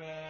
[0.00, 0.29] uh,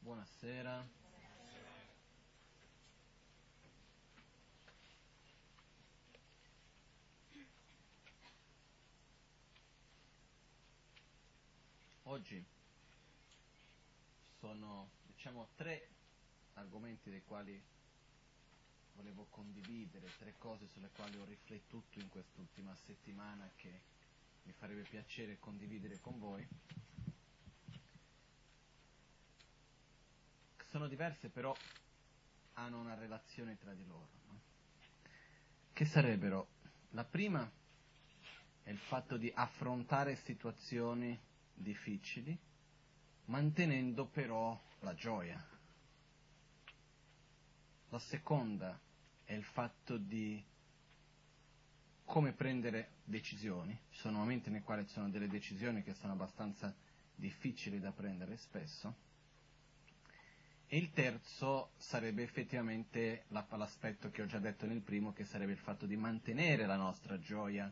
[0.00, 0.88] Buonasera.
[12.04, 12.42] Oggi
[14.38, 15.88] sono, diciamo, tre
[16.54, 17.62] argomenti dei quali
[18.98, 23.80] volevo condividere, tre cose sulle quali ho riflettuto in quest'ultima settimana che
[24.42, 26.46] mi farebbe piacere condividere con voi.
[30.70, 31.56] Sono diverse però
[32.54, 34.08] hanno una relazione tra di loro.
[34.26, 34.40] no?
[35.72, 36.48] Che sarebbero,
[36.90, 37.48] la prima
[38.64, 41.16] è il fatto di affrontare situazioni
[41.54, 42.36] difficili
[43.26, 45.40] mantenendo però la gioia.
[47.90, 48.78] La seconda
[49.28, 50.42] è il fatto di
[52.06, 53.78] come prendere decisioni.
[53.90, 56.74] Ci sono momenti nei quali ci sono delle decisioni che sono abbastanza
[57.14, 58.96] difficili da prendere spesso.
[60.66, 65.52] E il terzo sarebbe effettivamente la- l'aspetto che ho già detto nel primo, che sarebbe
[65.52, 67.70] il fatto di mantenere la nostra gioia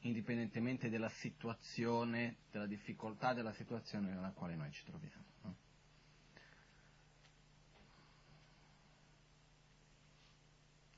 [0.00, 5.24] indipendentemente dalla situazione, dalla difficoltà della situazione nella quale noi ci troviamo.
[5.42, 5.54] No?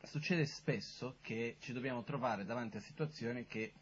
[0.07, 3.73] Succede spesso che ci dobbiamo trovare davanti a situazioni che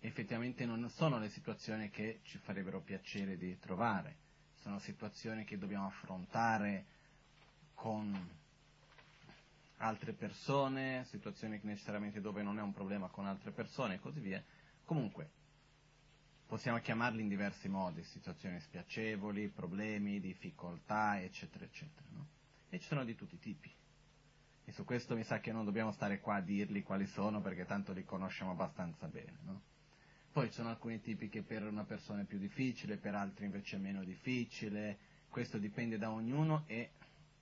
[0.00, 4.16] effettivamente non sono le situazioni che ci farebbero piacere di trovare,
[4.60, 6.84] sono situazioni che dobbiamo affrontare
[7.74, 8.16] con
[9.78, 14.42] altre persone, situazioni necessariamente dove non è un problema con altre persone e così via.
[14.84, 15.28] Comunque,
[16.46, 22.06] possiamo chiamarli in diversi modi, situazioni spiacevoli, problemi, difficoltà, eccetera, eccetera.
[22.12, 22.26] No?
[22.70, 23.74] E ci sono di tutti i tipi.
[24.68, 27.64] E su questo mi sa che non dobbiamo stare qua a dirli quali sono perché
[27.64, 29.38] tanto li conosciamo abbastanza bene.
[29.44, 29.62] No?
[30.32, 33.76] Poi ci sono alcuni tipi che per una persona è più difficile, per altri invece
[33.76, 34.98] è meno difficile,
[35.28, 36.90] questo dipende da ognuno e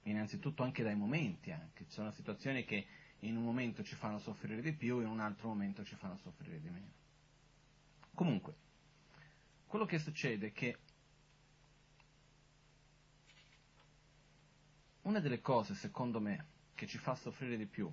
[0.02, 1.86] innanzitutto anche dai momenti, anche.
[1.86, 2.86] ci sono situazioni che
[3.20, 6.60] in un momento ci fanno soffrire di più, in un altro momento ci fanno soffrire
[6.60, 6.92] di meno.
[8.12, 8.54] Comunque,
[9.66, 10.78] quello che succede è che
[15.02, 17.92] una delle cose, secondo me, che ci fa soffrire di più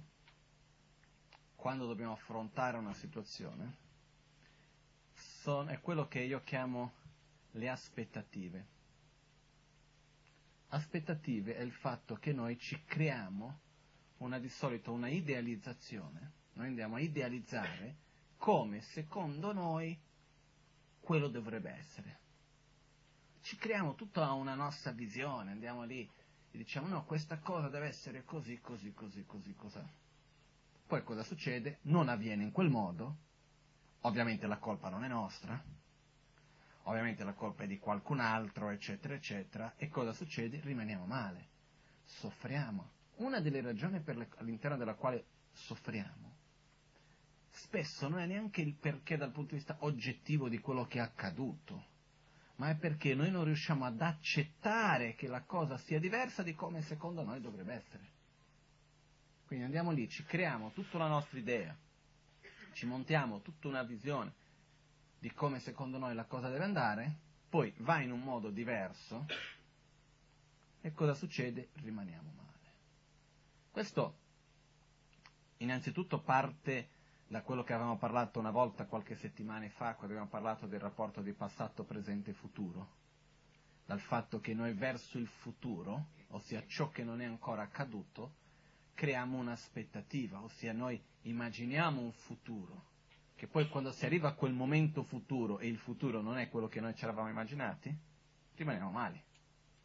[1.55, 3.77] quando dobbiamo affrontare una situazione
[5.13, 6.93] son, è quello che io chiamo
[7.51, 8.79] le aspettative
[10.71, 13.59] aspettative è il fatto che noi ci creiamo
[14.17, 17.97] una di solito una idealizzazione, noi andiamo a idealizzare
[18.37, 19.97] come secondo noi
[20.99, 22.19] quello dovrebbe essere.
[23.41, 26.09] Ci creiamo tutta una nostra visione, andiamo lì
[26.51, 29.79] e diciamo no, questa cosa deve essere così, così, così, così, così.
[30.85, 31.79] Poi cosa succede?
[31.83, 33.15] Non avviene in quel modo,
[34.01, 35.61] ovviamente la colpa non è nostra,
[36.83, 40.59] ovviamente la colpa è di qualcun altro, eccetera, eccetera, e cosa succede?
[40.61, 41.47] Rimaniamo male,
[42.03, 42.89] soffriamo.
[43.17, 46.31] Una delle ragioni le, all'interno della quale soffriamo
[47.51, 51.01] spesso non è neanche il perché dal punto di vista oggettivo di quello che è
[51.01, 51.85] accaduto,
[52.61, 56.83] ma è perché noi non riusciamo ad accettare che la cosa sia diversa di come
[56.83, 58.09] secondo noi dovrebbe essere.
[59.47, 61.75] Quindi andiamo lì, ci creiamo tutta la nostra idea,
[62.73, 64.33] ci montiamo tutta una visione,
[65.17, 67.15] di come secondo noi la cosa deve andare,
[67.49, 69.25] poi va in un modo diverso
[70.81, 71.69] e cosa succede?
[71.81, 72.73] Rimaniamo male.
[73.71, 74.17] Questo
[75.57, 76.89] innanzitutto parte
[77.31, 81.21] da quello che avevamo parlato una volta qualche settimana fa, quando abbiamo parlato del rapporto
[81.21, 82.89] di passato, presente e futuro,
[83.85, 88.33] dal fatto che noi verso il futuro, ossia ciò che non è ancora accaduto,
[88.93, 92.89] creiamo un'aspettativa, ossia noi immaginiamo un futuro
[93.35, 96.67] che poi quando si arriva a quel momento futuro e il futuro non è quello
[96.67, 97.97] che noi ci eravamo immaginati,
[98.55, 99.23] rimaniamo mali,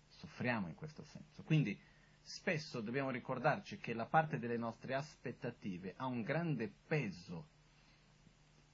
[0.09, 1.45] soffriamo in questo senso.
[1.45, 1.79] Quindi
[2.27, 7.47] spesso dobbiamo ricordarci che la parte delle nostre aspettative ha un grande peso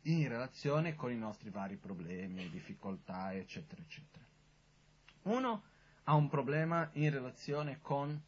[0.04, 4.24] in relazione con i nostri vari problemi, difficoltà, eccetera, eccetera.
[5.24, 5.64] Uno
[6.04, 8.18] ha un problema in relazione con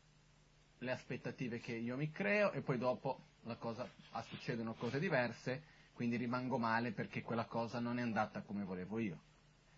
[0.78, 3.28] le aspettative che io mi creo e poi dopo
[3.58, 3.90] cosa,
[4.28, 5.62] succedono cose diverse
[5.94, 9.18] quindi rimango male perché quella cosa non è andata come volevo io.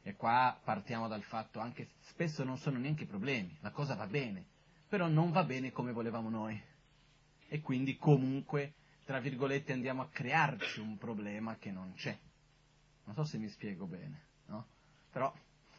[0.03, 4.55] E qua partiamo dal fatto anche spesso non sono neanche problemi, la cosa va bene,
[4.89, 6.61] però non va bene come volevamo noi.
[7.49, 8.75] E quindi comunque,
[9.05, 12.19] tra virgolette, andiamo a crearci un problema che non c'è.
[13.05, 14.67] Non so se mi spiego bene, no?
[15.11, 15.33] Però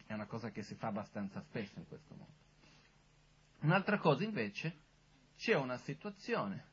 [0.06, 2.32] è una cosa che si fa abbastanza spesso in questo modo.
[3.60, 4.86] Un'altra cosa invece,
[5.36, 6.66] c'è una situazione,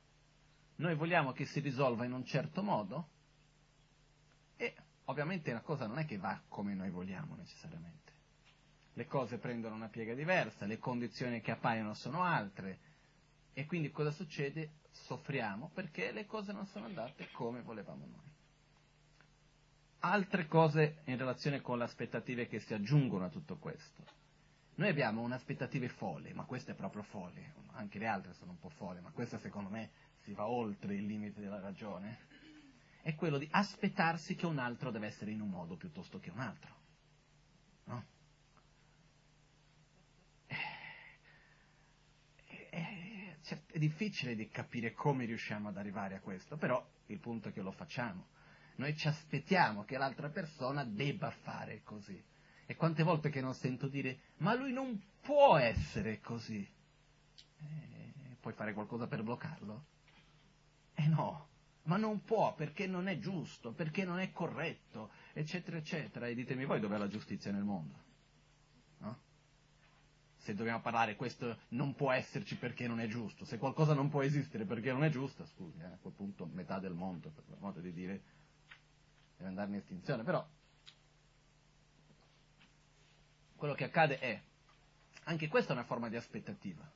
[0.76, 3.08] noi vogliamo che si risolva in un certo modo,
[4.56, 4.74] e
[5.04, 8.03] ovviamente la cosa non è che va come noi vogliamo necessariamente.
[8.94, 12.78] Le cose prendono una piega diversa, le condizioni che appaiono sono altre
[13.52, 14.82] e quindi cosa succede?
[14.90, 18.32] Soffriamo perché le cose non sono andate come volevamo noi.
[20.00, 24.04] Altre cose in relazione con le aspettative che si aggiungono a tutto questo.
[24.76, 28.70] Noi abbiamo un'aspettativa folle, ma questa è proprio folle, anche le altre sono un po'
[28.70, 29.90] folle, ma questa secondo me
[30.22, 32.34] si va oltre il limite della ragione
[33.04, 36.38] è quello di aspettarsi che un altro deve essere in un modo piuttosto che un
[36.38, 36.74] altro.
[37.84, 38.04] No?
[40.46, 40.54] È,
[42.70, 47.18] eh, è, eh, è difficile di capire come riusciamo ad arrivare a questo, però il
[47.18, 48.28] punto è che lo facciamo.
[48.76, 52.22] Noi ci aspettiamo che l'altra persona debba fare così.
[52.66, 56.66] E quante volte che non sento dire, ma lui non può essere così.
[57.60, 59.86] Eh, puoi fare qualcosa per bloccarlo?
[60.94, 61.48] Eh no,
[61.82, 66.26] ma non può perché non è giusto, perché non è corretto, eccetera, eccetera.
[66.26, 68.12] E ditemi voi dov'è la giustizia nel mondo?
[70.44, 74.20] Se dobbiamo parlare questo non può esserci perché non è giusto, se qualcosa non può
[74.20, 77.80] esistere perché non è giusto, scusi, eh, a quel punto metà del mondo, per modo
[77.80, 78.22] di dire,
[79.38, 80.46] deve andare in estinzione, però
[83.56, 84.38] quello che accade è,
[85.22, 86.92] anche questa è una forma di aspettativa.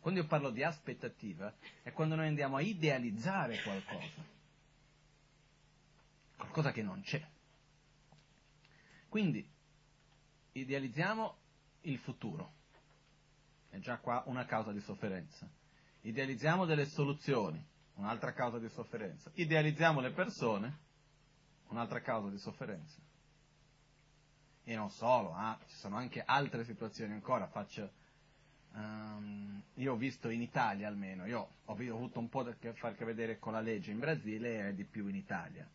[0.00, 1.54] Quando io parlo di aspettativa
[1.84, 4.24] è quando noi andiamo a idealizzare qualcosa,
[6.36, 7.24] qualcosa che non c'è.
[9.08, 9.48] Quindi
[10.50, 11.36] idealizziamo
[11.82, 12.58] il futuro,
[13.70, 15.48] è già qua una causa di sofferenza.
[16.02, 19.30] Idealizziamo delle soluzioni, un'altra causa di sofferenza.
[19.34, 20.78] Idealizziamo le persone,
[21.68, 22.98] un'altra causa di sofferenza.
[24.64, 27.46] E non solo, ah, ci sono anche altre situazioni ancora.
[27.46, 27.90] Faccio,
[28.72, 32.94] um, io ho visto in Italia almeno, io ho, avuto un po' da che fare
[32.94, 35.68] che vedere con la legge in Brasile e di più in Italia.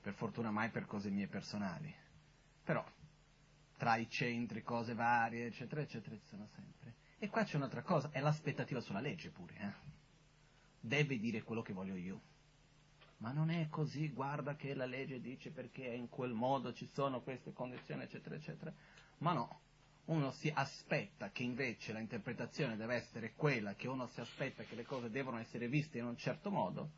[0.00, 1.94] Per fortuna mai per cose mie personali.
[2.62, 2.84] Però
[3.76, 6.94] tra i centri, cose varie, eccetera, eccetera, ci sono sempre.
[7.20, 9.54] E qua c'è un'altra cosa, è l'aspettativa sulla legge pure.
[9.56, 9.72] Eh?
[10.80, 12.20] Deve dire quello che voglio io.
[13.18, 17.20] Ma non è così, guarda che la legge dice perché in quel modo ci sono
[17.20, 18.72] queste condizioni, eccetera, eccetera.
[19.18, 19.60] Ma no,
[20.04, 24.76] uno si aspetta che invece la interpretazione deve essere quella che uno si aspetta che
[24.76, 26.90] le cose devono essere viste in un certo modo,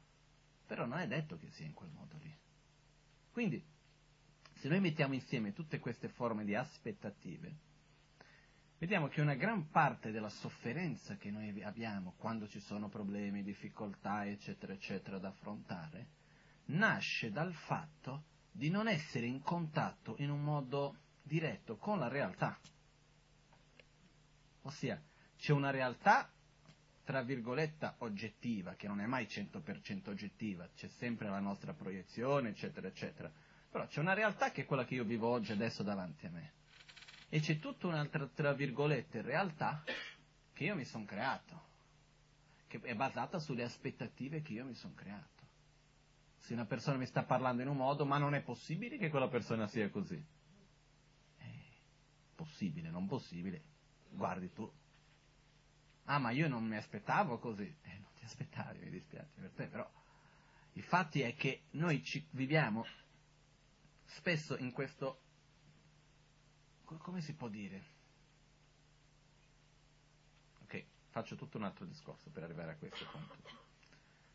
[0.66, 2.32] però non è detto che sia in quel modo lì.
[3.32, 3.64] Quindi,
[4.58, 7.68] se noi mettiamo insieme tutte queste forme di aspettative,
[8.80, 14.26] vediamo che una gran parte della sofferenza che noi abbiamo quando ci sono problemi, difficoltà,
[14.26, 16.06] eccetera, eccetera, da affrontare,
[16.66, 22.58] nasce dal fatto di non essere in contatto in un modo diretto con la realtà.
[24.62, 25.00] Ossia,
[25.36, 26.30] c'è una realtà,
[27.04, 32.88] tra virgolette, oggettiva, che non è mai 100% oggettiva, c'è sempre la nostra proiezione, eccetera,
[32.88, 33.30] eccetera.
[33.70, 36.52] Però c'è una realtà che è quella che io vivo oggi adesso davanti a me
[37.32, 39.84] e c'è tutta un'altra, tra virgolette, realtà
[40.52, 41.68] che io mi sono creato,
[42.66, 45.28] che è basata sulle aspettative che io mi sono creato.
[46.38, 49.28] Se una persona mi sta parlando in un modo, ma non è possibile che quella
[49.28, 50.20] persona sia così.
[51.36, 51.44] È
[52.34, 53.62] possibile, non possibile,
[54.10, 54.68] guardi tu.
[56.06, 57.76] Ah, ma io non mi aspettavo così.
[57.82, 59.88] Eh, non ti aspettavi, mi dispiace per te, però
[60.72, 62.84] il fatto è che noi ci viviamo
[64.04, 65.20] spesso in questo
[66.98, 67.82] come si può dire?
[70.64, 73.36] Ok, faccio tutto un altro discorso per arrivare a questo punto.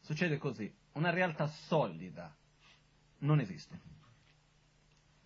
[0.01, 2.33] Succede così, una realtà solida
[3.19, 3.93] non esiste.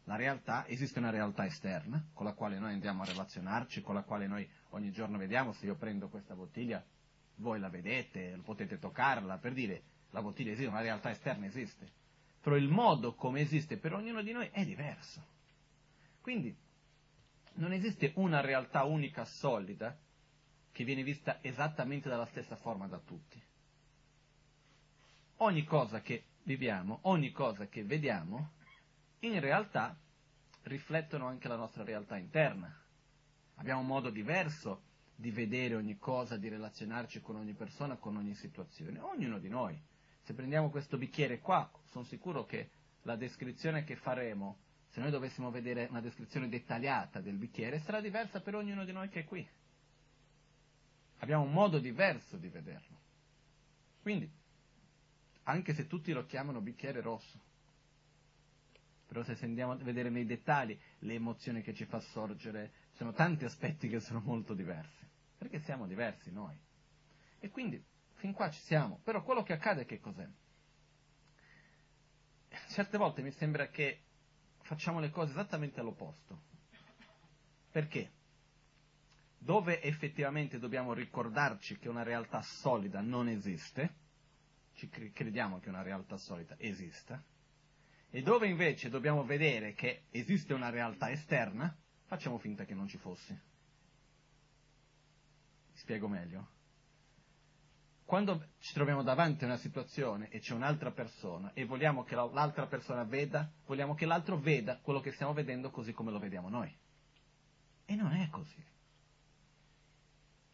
[0.05, 4.01] La realtà, esiste una realtà esterna con la quale noi andiamo a relazionarci, con la
[4.01, 6.83] quale noi ogni giorno vediamo se io prendo questa bottiglia,
[7.35, 11.91] voi la vedete, potete toccarla, per dire la bottiglia esiste, una realtà esterna esiste.
[12.41, 15.23] Però il modo come esiste per ognuno di noi è diverso.
[16.21, 16.55] Quindi
[17.59, 19.97] non esiste una realtà unica solida
[20.71, 23.41] che viene vista esattamente dalla stessa forma da tutti.
[25.37, 28.51] Ogni cosa che viviamo, ogni cosa che vediamo,
[29.19, 29.97] in realtà
[30.63, 32.73] riflettono anche la nostra realtà interna.
[33.55, 34.83] Abbiamo un modo diverso
[35.15, 39.77] di vedere ogni cosa, di relazionarci con ogni persona, con ogni situazione, ognuno di noi.
[40.21, 42.69] Se prendiamo questo bicchiere qua, sono sicuro che
[43.01, 44.59] la descrizione che faremo
[44.99, 49.07] se noi dovessimo vedere una descrizione dettagliata del bicchiere, sarà diversa per ognuno di noi
[49.07, 49.47] che è qui.
[51.19, 52.97] Abbiamo un modo diverso di vederlo.
[54.01, 54.29] Quindi,
[55.43, 57.39] anche se tutti lo chiamano bicchiere rosso,
[59.07, 63.13] però se andiamo a vedere nei dettagli le emozioni che ci fa sorgere, ci sono
[63.13, 66.57] tanti aspetti che sono molto diversi, perché siamo diversi noi.
[67.39, 67.81] E quindi,
[68.15, 68.99] fin qua ci siamo.
[69.03, 70.27] Però quello che accade che cos'è?
[72.71, 74.01] Certe volte mi sembra che
[74.69, 76.43] facciamo le cose esattamente all'opposto.
[77.71, 78.11] Perché?
[79.39, 83.95] Dove effettivamente dobbiamo ricordarci che una realtà solida non esiste,
[84.75, 87.19] ci crediamo che una realtà solida esista,
[88.11, 92.99] e dove invece dobbiamo vedere che esiste una realtà esterna, facciamo finta che non ci
[92.99, 93.41] fosse.
[95.73, 96.47] Spiego meglio?
[98.09, 102.65] Quando ci troviamo davanti a una situazione e c'è un'altra persona e vogliamo che l'altra
[102.65, 106.75] persona veda, vogliamo che l'altro veda quello che stiamo vedendo così come lo vediamo noi.
[107.85, 108.65] E non è così.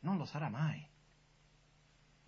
[0.01, 0.85] Non lo sarà mai.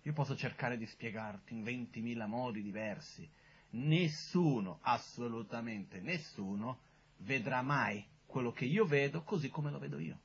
[0.00, 3.30] Io posso cercare di spiegarti in 20.000 modi diversi.
[3.72, 6.78] Nessuno, assolutamente nessuno,
[7.18, 10.20] vedrà mai quello che io vedo così come lo vedo io.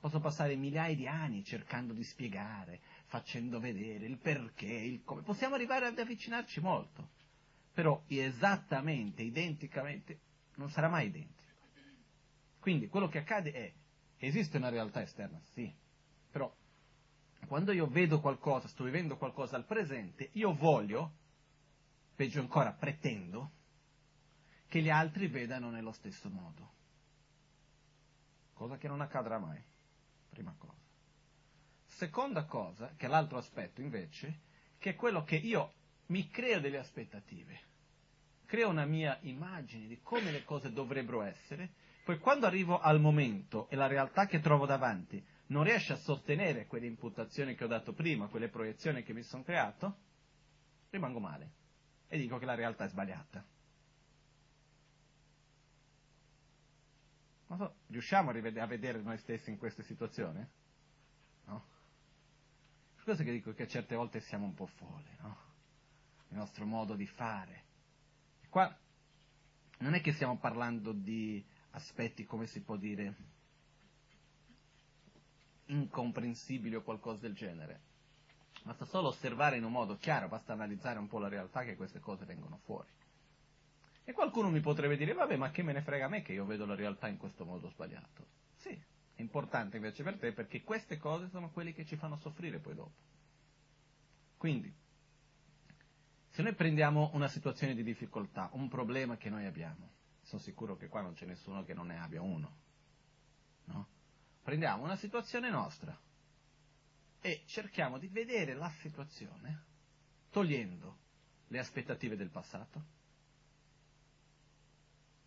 [0.00, 5.22] Posso passare migliaia di anni cercando di spiegare, facendo vedere il perché, il come.
[5.22, 7.08] Possiamo arrivare ad avvicinarci molto,
[7.72, 10.20] però esattamente, identicamente,
[10.54, 11.36] non sarà mai identico.
[12.60, 13.72] Quindi quello che accade è,
[14.18, 15.72] esiste una realtà esterna, sì,
[16.30, 16.52] però
[17.46, 21.12] quando io vedo qualcosa, sto vivendo qualcosa al presente, io voglio
[22.14, 23.52] peggio ancora pretendo,
[24.68, 26.76] che gli altri vedano nello stesso modo.
[28.52, 29.62] Cosa che non accadrà mai,
[30.38, 30.76] prima cosa.
[31.86, 34.42] Seconda cosa, che è l'altro aspetto invece,
[34.78, 35.72] che è quello che io
[36.06, 37.60] mi creo delle aspettative,
[38.46, 41.70] creo una mia immagine di come le cose dovrebbero essere,
[42.04, 46.66] poi quando arrivo al momento e la realtà che trovo davanti non riesce a sostenere
[46.66, 49.96] quelle imputazioni che ho dato prima, quelle proiezioni che mi sono creato,
[50.90, 51.50] rimango male
[52.06, 53.44] e dico che la realtà è sbagliata.
[57.56, 60.46] So, riusciamo a, vedere noi stessi in queste situazioni?
[61.46, 61.66] No?
[63.02, 65.36] Questo che dico che certe volte siamo un po' folli, no?
[66.28, 67.64] Il nostro modo di fare.
[68.50, 68.76] Qua
[69.78, 73.14] non è che stiamo parlando di aspetti, come si può dire,
[75.66, 77.80] incomprensibili o qualcosa del genere.
[78.62, 82.00] Basta solo osservare in un modo chiaro, basta analizzare un po' la realtà che queste
[82.00, 82.90] cose vengono fuori.
[84.08, 86.46] E qualcuno mi potrebbe dire, vabbè, ma che me ne frega a me che io
[86.46, 88.26] vedo la realtà in questo modo sbagliato?
[88.56, 92.58] Sì, è importante invece per te perché queste cose sono quelle che ci fanno soffrire
[92.58, 93.02] poi dopo.
[94.38, 94.74] Quindi,
[96.30, 99.90] se noi prendiamo una situazione di difficoltà, un problema che noi abbiamo,
[100.22, 102.56] sono sicuro che qua non c'è nessuno che non ne abbia uno,
[103.64, 103.88] no?
[104.42, 105.94] Prendiamo una situazione nostra
[107.20, 109.64] e cerchiamo di vedere la situazione
[110.30, 110.96] togliendo
[111.48, 112.96] le aspettative del passato.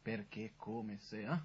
[0.02, 1.22] Perché come se...
[1.22, 1.40] Eh?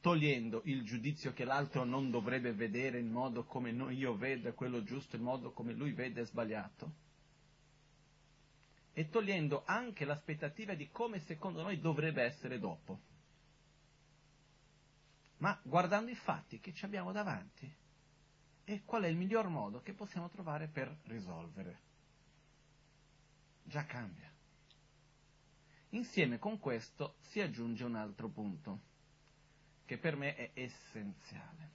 [0.00, 5.16] Togliendo il giudizio che l'altro non dovrebbe vedere in modo come io vedo quello giusto,
[5.16, 6.92] in modo come lui vede sbagliato.
[8.92, 13.00] E togliendo anche l'aspettativa di come secondo noi dovrebbe essere dopo
[15.38, 17.70] ma guardando i fatti che ci abbiamo davanti
[18.64, 21.84] e qual è il miglior modo che possiamo trovare per risolvere.
[23.62, 24.30] Già cambia.
[25.96, 28.80] Insieme con questo si aggiunge un altro punto,
[29.86, 31.70] che per me è essenziale.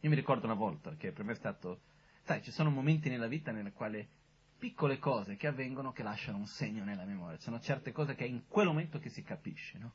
[0.00, 1.82] Io mi ricordo una volta che per me è stato,
[2.22, 4.08] sai, ci sono momenti nella vita nelle quali
[4.56, 8.24] piccole cose che avvengono che lasciano un segno nella memoria, ci sono certe cose che
[8.24, 9.92] è in quel momento che si capisce, no?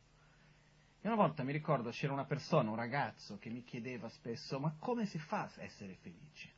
[1.01, 4.75] E una volta mi ricordo c'era una persona, un ragazzo, che mi chiedeva spesso, ma
[4.77, 6.51] come si fa a essere felici?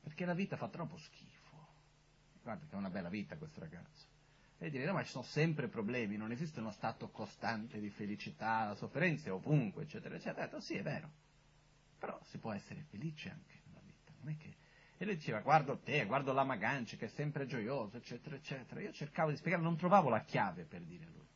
[0.00, 1.68] Perché la vita fa troppo schifo.
[2.42, 4.09] Guarda che è una bella vita questo ragazzo.
[4.62, 8.66] E dire, no, ma ci sono sempre problemi, non esiste uno stato costante di felicità,
[8.66, 10.42] la sofferenza è ovunque, eccetera, eccetera.
[10.42, 11.10] Ho detto, sì, è vero.
[11.98, 14.54] Però si può essere felice anche nella vita, non è che...
[14.98, 18.82] E lui diceva, guardo te, guardo la Magancia che è sempre gioioso, eccetera, eccetera.
[18.82, 21.26] Io cercavo di spiegare, non trovavo la chiave per dire a lui.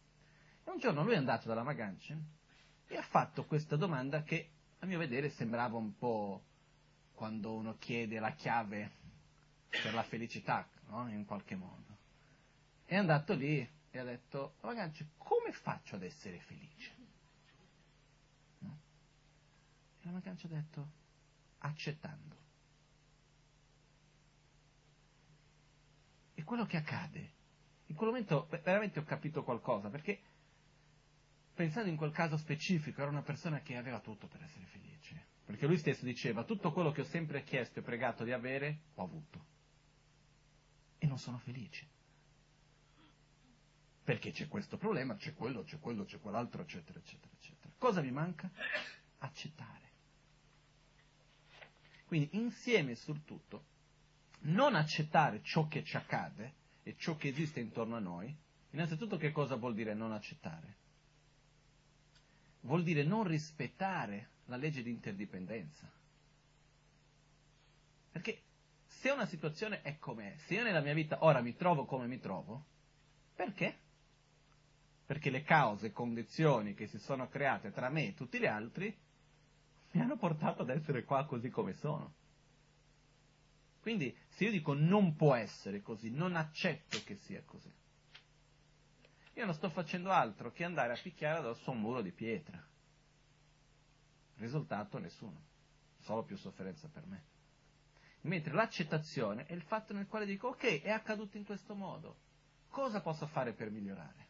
[0.65, 2.15] E un giorno lui è andato dalla Magancia
[2.87, 6.43] e ha fatto questa domanda che a mio vedere sembrava un po'
[7.15, 8.91] quando uno chiede la chiave
[9.71, 11.09] per la felicità, no?
[11.09, 11.94] in qualche modo.
[12.85, 16.93] È andato lì e ha detto, Magancia, come faccio ad essere felice?
[18.59, 18.79] No?
[20.01, 20.91] E la Magancia ha detto,
[21.59, 22.37] accettando.
[26.35, 27.33] E quello che accade,
[27.87, 30.21] in quel momento veramente ho capito qualcosa, perché
[31.55, 35.33] pensando in quel caso specifico, era una persona che aveva tutto per essere felice.
[35.45, 39.05] Perché lui stesso diceva, tutto quello che ho sempre chiesto e pregato di avere, ho
[39.05, 39.45] avuto.
[40.99, 41.94] E non sono felice.
[44.05, 47.73] Perché c'è questo problema, c'è quello, c'è quello, c'è quell'altro, eccetera, eccetera, eccetera.
[47.79, 48.51] Cosa mi manca?
[49.19, 49.93] Accettare.
[52.05, 53.65] Quindi insieme sul tutto,
[54.41, 58.37] non accettare ciò che ci accade e ciò che esiste intorno a noi,
[58.71, 60.83] innanzitutto che cosa vuol dire non accettare?
[62.65, 65.91] vuol dire non rispettare la legge di interdipendenza.
[68.11, 68.43] Perché
[68.87, 72.21] se una situazione è com'è, se io nella mia vita ora mi trovo come mi
[72.21, 72.65] trovo,
[73.35, 73.79] perché?
[75.07, 78.97] Perché le cause, condizioni che si sono create tra me e tutti gli altri
[79.93, 82.15] mi hanno portato ad essere qua così come sono.
[83.81, 87.71] Quindi se io dico non può essere così, non accetto che sia così.
[89.35, 92.65] Io non sto facendo altro che andare a picchiare addosso un muro di pietra.
[94.37, 95.39] Risultato nessuno,
[96.01, 97.25] solo più sofferenza per me.
[98.23, 102.17] Mentre l'accettazione è il fatto nel quale dico ok, è accaduto in questo modo,
[102.69, 104.29] cosa posso fare per migliorare?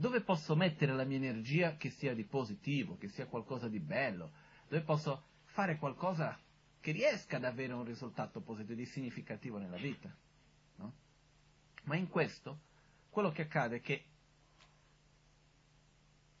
[0.00, 4.30] Dove posso mettere la mia energia che sia di positivo, che sia qualcosa di bello?
[4.68, 6.38] Dove posso fare qualcosa
[6.78, 10.08] che riesca ad avere un risultato positivo, di significativo nella vita?
[10.76, 10.92] No?
[11.82, 12.60] Ma in questo,
[13.10, 14.04] quello che accade è che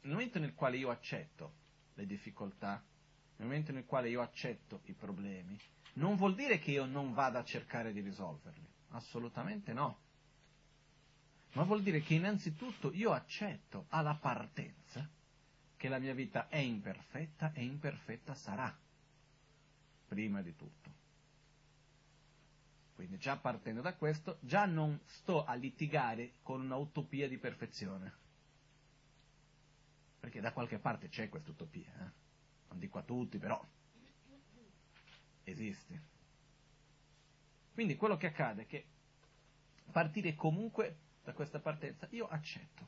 [0.02, 1.52] nel momento nel quale io accetto
[1.94, 2.80] le difficoltà,
[3.38, 5.58] nel momento nel quale io accetto i problemi,
[5.94, 10.06] non vuol dire che io non vada a cercare di risolverli, assolutamente no.
[11.52, 15.08] Ma vuol dire che innanzitutto io accetto alla partenza
[15.76, 18.76] che la mia vita è imperfetta e imperfetta sarà,
[20.08, 20.96] prima di tutto.
[22.94, 28.12] Quindi già partendo da questo, già non sto a litigare con un'utopia di perfezione.
[30.18, 32.10] Perché da qualche parte c'è questa utopia, eh?
[32.68, 33.64] non dico a tutti, però
[35.44, 36.02] esiste.
[37.72, 38.84] Quindi quello che accade è che
[39.92, 40.96] partire comunque
[41.28, 42.86] da questa partenza, io accetto.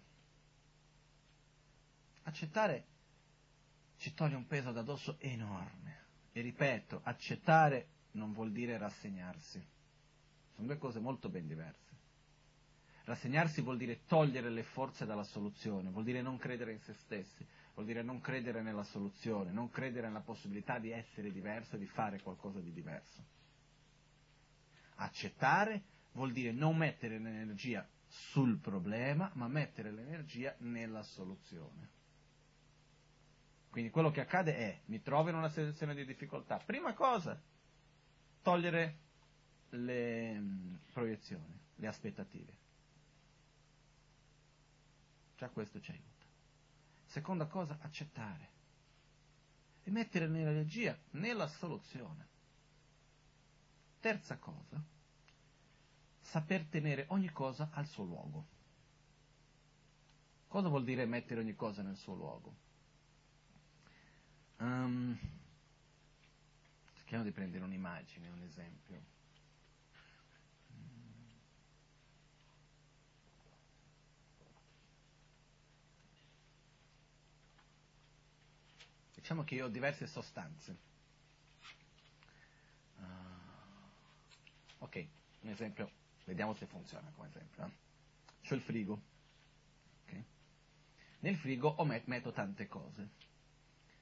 [2.23, 2.87] Accettare
[3.99, 5.99] ci toglie un peso da addosso enorme.
[6.33, 9.63] E ripeto, accettare non vuol dire rassegnarsi.
[10.55, 11.89] Sono due cose molto ben diverse.
[13.05, 17.47] Rassegnarsi vuol dire togliere le forze dalla soluzione, vuol dire non credere in se stessi,
[17.75, 21.87] vuol dire non credere nella soluzione, non credere nella possibilità di essere diverso e di
[21.87, 23.23] fare qualcosa di diverso.
[24.95, 31.99] Accettare vuol dire non mettere l'energia sul problema, ma mettere l'energia nella soluzione.
[33.71, 37.41] Quindi quello che accade è, mi trovo in una situazione di difficoltà, prima cosa,
[38.43, 38.99] togliere
[39.71, 42.59] le mm, proiezioni, le aspettative.
[45.37, 46.27] Già questo ci aiuta.
[47.05, 48.49] Seconda cosa, accettare
[49.85, 52.27] e mettere l'energia nella soluzione.
[54.01, 54.83] Terza cosa,
[56.21, 58.47] saper tenere ogni cosa al suo luogo.
[60.47, 62.55] Cosa vuol dire mettere ogni cosa nel suo luogo?
[64.59, 65.19] Um,
[66.95, 69.19] cerchiamo di prendere un'immagine, un esempio.
[79.15, 80.77] Diciamo che io ho diverse sostanze.
[82.97, 83.03] Uh,
[84.79, 85.07] ok,
[85.43, 85.91] un esempio
[86.31, 87.65] Vediamo se funziona come esempio.
[87.65, 87.71] Eh?
[88.47, 89.03] C'ho il frigo.
[90.05, 90.25] Okay?
[91.23, 93.09] Nel frigo ho met- metto tante cose.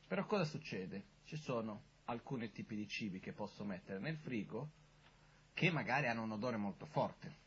[0.06, 1.04] Però cosa succede?
[1.24, 4.72] Ci sono alcuni tipi di cibi che posso mettere nel frigo
[5.54, 7.46] che magari hanno un odore molto forte.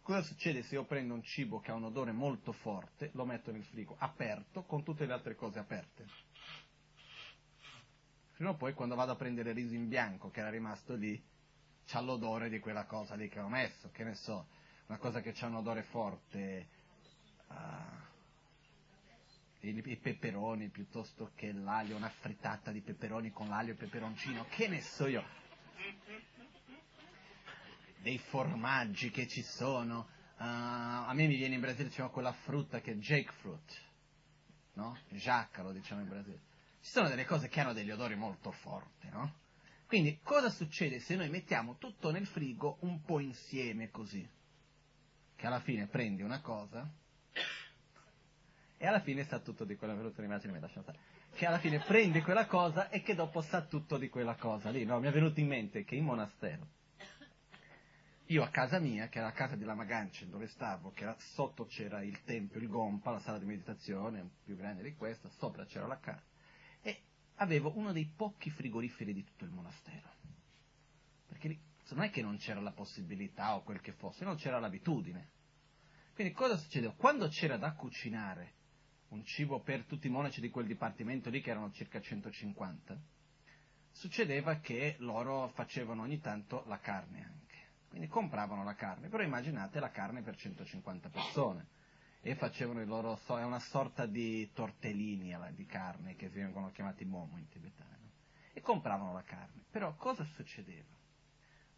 [0.00, 3.50] Cosa succede se io prendo un cibo che ha un odore molto forte, lo metto
[3.50, 6.06] nel frigo aperto con tutte le altre cose aperte?
[8.34, 11.20] Fino a poi quando vado a prendere riso in bianco che era rimasto lì,
[11.86, 14.48] c'ha l'odore di quella cosa lì che ho messo, che ne so,
[14.86, 16.68] una cosa che ha un odore forte,
[17.48, 17.54] uh,
[19.60, 24.80] i, peperoni piuttosto che l'aglio, una frittata di peperoni con l'aglio e peperoncino, che ne
[24.80, 25.24] so io,
[27.98, 32.80] dei formaggi che ci sono, uh, a me mi viene in Brasile diciamo quella frutta
[32.80, 33.82] che è jackfruit,
[34.74, 34.98] no?
[35.10, 36.40] Jacca lo diciamo in Brasile.
[36.80, 39.44] Ci sono delle cose che hanno degli odori molto forti, no?
[39.86, 44.28] Quindi cosa succede se noi mettiamo tutto nel frigo un po' insieme così?
[45.36, 46.90] Che alla fine prendi una cosa
[48.78, 50.98] e alla fine sa tutto di quella venuta un'immagine mi lasciamo stare.
[51.34, 54.84] Che alla fine prendi quella cosa e che dopo sa tutto di quella cosa lì.
[54.84, 56.66] No, mi è venuto in mente che in monastero
[58.30, 61.14] io a casa mia, che era la casa di Lama Ganchen, dove stavo, che era,
[61.34, 65.64] sotto c'era il tempio, il Gompa, la sala di meditazione, più grande di questa, sopra
[65.64, 66.24] c'era la casa
[67.36, 70.14] avevo uno dei pochi frigoriferi di tutto il monastero.
[71.28, 71.58] Perché
[71.90, 75.30] non è che non c'era la possibilità o quel che fosse, non c'era l'abitudine.
[76.14, 76.94] Quindi cosa succedeva?
[76.94, 78.54] Quando c'era da cucinare
[79.08, 82.98] un cibo per tutti i monaci di quel dipartimento lì, che erano circa 150,
[83.92, 87.54] succedeva che loro facevano ogni tanto la carne anche.
[87.88, 91.66] Quindi compravano la carne, però immaginate la carne per 150 persone
[92.26, 97.38] e facevano il loro, è una sorta di tortellini di carne che vengono chiamati momo
[97.38, 98.10] in tibetano,
[98.52, 99.62] e compravano la carne.
[99.70, 100.92] Però cosa succedeva?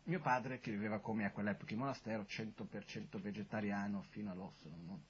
[0.04, 5.02] Mio padre, che viveva come a quell'epoca in monastero, 100% vegetariano fino all'osso, no?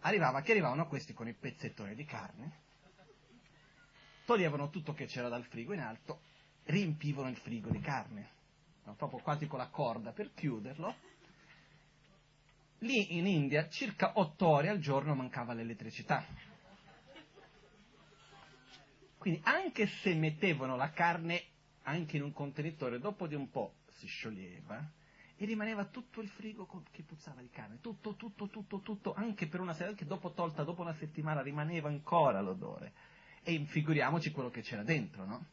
[0.00, 2.52] arrivava che arrivavano questi con i pezzettoni di carne,
[4.24, 6.22] toglievano tutto che c'era dal frigo in alto,
[6.64, 8.28] riempivano il frigo di carne,
[8.82, 8.94] no?
[8.94, 11.09] proprio quasi con la corda per chiuderlo,
[12.80, 16.24] lì in India circa otto ore al giorno mancava l'elettricità.
[19.18, 21.42] Quindi anche se mettevano la carne
[21.82, 24.92] anche in un contenitore, dopo di un po' si scioglieva
[25.36, 29.60] e rimaneva tutto il frigo che puzzava di carne, tutto, tutto, tutto, tutto, anche per
[29.60, 32.92] una sera, anche dopo tolta, dopo una settimana rimaneva ancora l'odore.
[33.42, 35.46] E figuriamoci quello che c'era dentro, no?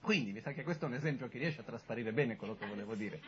[0.00, 2.66] Quindi, mi sa che questo è un esempio che riesce a trasparire bene quello che
[2.66, 3.20] volevo dire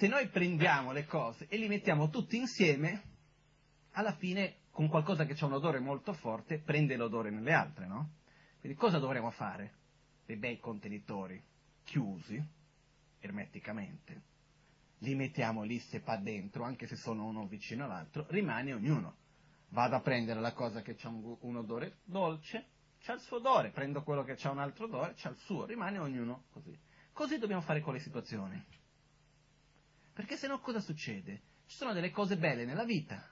[0.00, 3.02] se noi prendiamo le cose e li mettiamo tutti insieme,
[3.90, 8.12] alla fine con qualcosa che ha un odore molto forte prende l'odore nelle altre, no?
[8.60, 9.74] Quindi cosa dovremo fare?
[10.24, 11.38] Dei bei contenitori
[11.84, 12.42] chiusi,
[13.18, 14.22] ermeticamente,
[15.00, 19.16] li mettiamo lì se pa dentro, anche se sono uno vicino all'altro, rimane ognuno.
[19.68, 22.68] Vado a prendere la cosa che ha un, un, odore dolce,
[23.02, 25.98] c'ha il suo odore, prendo quello che ha un altro odore, c'ha il suo, rimane
[25.98, 26.74] ognuno così.
[27.12, 28.78] Così dobbiamo fare con le situazioni.
[30.12, 31.42] Perché se no cosa succede?
[31.66, 33.30] Ci sono delle cose belle nella vita,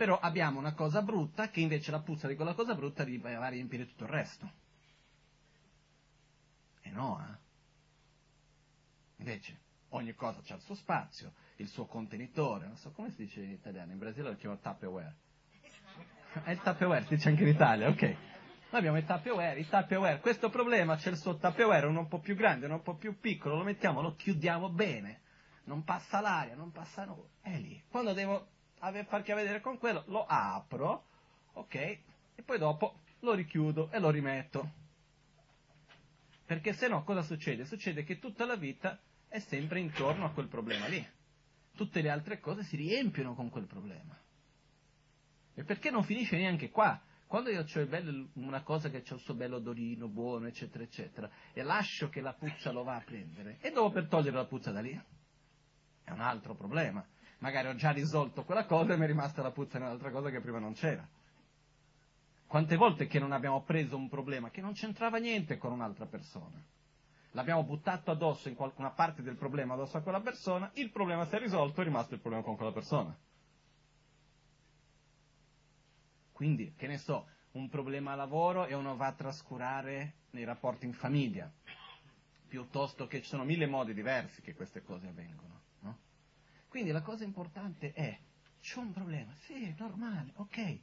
[0.00, 3.48] però abbiamo una cosa brutta che invece la puzza di quella cosa brutta va a
[3.48, 4.50] riempire tutto il resto.
[6.80, 7.38] E no, eh?
[9.16, 9.58] Invece,
[9.90, 13.50] ogni cosa ha il suo spazio, il suo contenitore, non so come si dice in
[13.50, 15.16] italiano, in Brasile lo chiamano Tupperware.
[16.44, 18.02] È il Tupperware, si dice anche in Italia, ok.
[18.02, 18.16] Noi
[18.70, 22.34] abbiamo il Tupperware, il Tupperware, questo problema c'è il suo Tupperware, uno un po' più
[22.34, 25.20] grande, uno un po' più piccolo, lo mettiamo, lo chiudiamo bene,
[25.70, 27.80] non passa l'aria, non passa nulla, è lì.
[27.88, 28.48] Quando devo
[29.06, 31.06] farti vedere con quello, lo apro,
[31.52, 34.72] ok, e poi dopo lo richiudo e lo rimetto.
[36.44, 37.64] Perché se no cosa succede?
[37.64, 41.06] Succede che tutta la vita è sempre intorno a quel problema lì.
[41.76, 44.18] Tutte le altre cose si riempiono con quel problema.
[45.54, 47.00] E perché non finisce neanche qua?
[47.28, 51.62] Quando io ho una cosa che ha il suo bello odorino buono, eccetera, eccetera, e
[51.62, 54.80] lascio che la puzza lo va a prendere, e dopo per togliere la puzza da
[54.80, 55.00] lì?
[56.10, 57.06] È un altro problema.
[57.38, 60.28] Magari ho già risolto quella cosa e mi è rimasta la puzza in un'altra cosa
[60.28, 61.06] che prima non c'era.
[62.48, 66.60] Quante volte che non abbiamo preso un problema che non c'entrava niente con un'altra persona?
[67.30, 71.36] L'abbiamo buttato addosso in qualcuna parte del problema addosso a quella persona, il problema si
[71.36, 73.16] è risolto, è rimasto il problema con quella persona.
[76.32, 80.86] Quindi, che ne so, un problema a lavoro e uno va a trascurare nei rapporti
[80.86, 81.48] in famiglia,
[82.48, 85.59] piuttosto che ci sono mille modi diversi che queste cose avvengono.
[86.70, 88.16] Quindi la cosa importante è,
[88.60, 90.78] c'è un problema, sì, è normale, ok,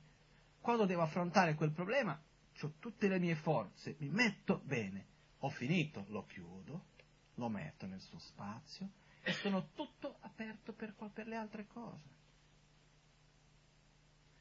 [0.59, 2.21] quando devo affrontare quel problema,
[2.59, 5.05] ho tutte le mie forze, mi metto bene,
[5.39, 6.87] ho finito, lo chiudo,
[7.35, 8.89] lo metto nel suo spazio
[9.21, 12.15] e sono tutto aperto per, per le altre cose.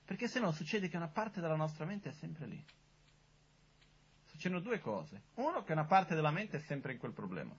[0.05, 2.65] Perché se no succede che una parte della nostra mente è sempre lì.
[4.25, 5.23] Succedono due cose.
[5.35, 7.57] Uno, che una parte della mente è sempre in quel problema.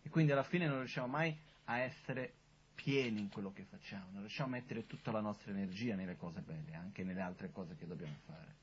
[0.00, 2.37] E quindi alla fine non riusciamo mai a essere
[2.82, 6.40] pieni in quello che facciamo, non riusciamo a mettere tutta la nostra energia nelle cose
[6.42, 8.56] belle, anche nelle altre cose che dobbiamo fare.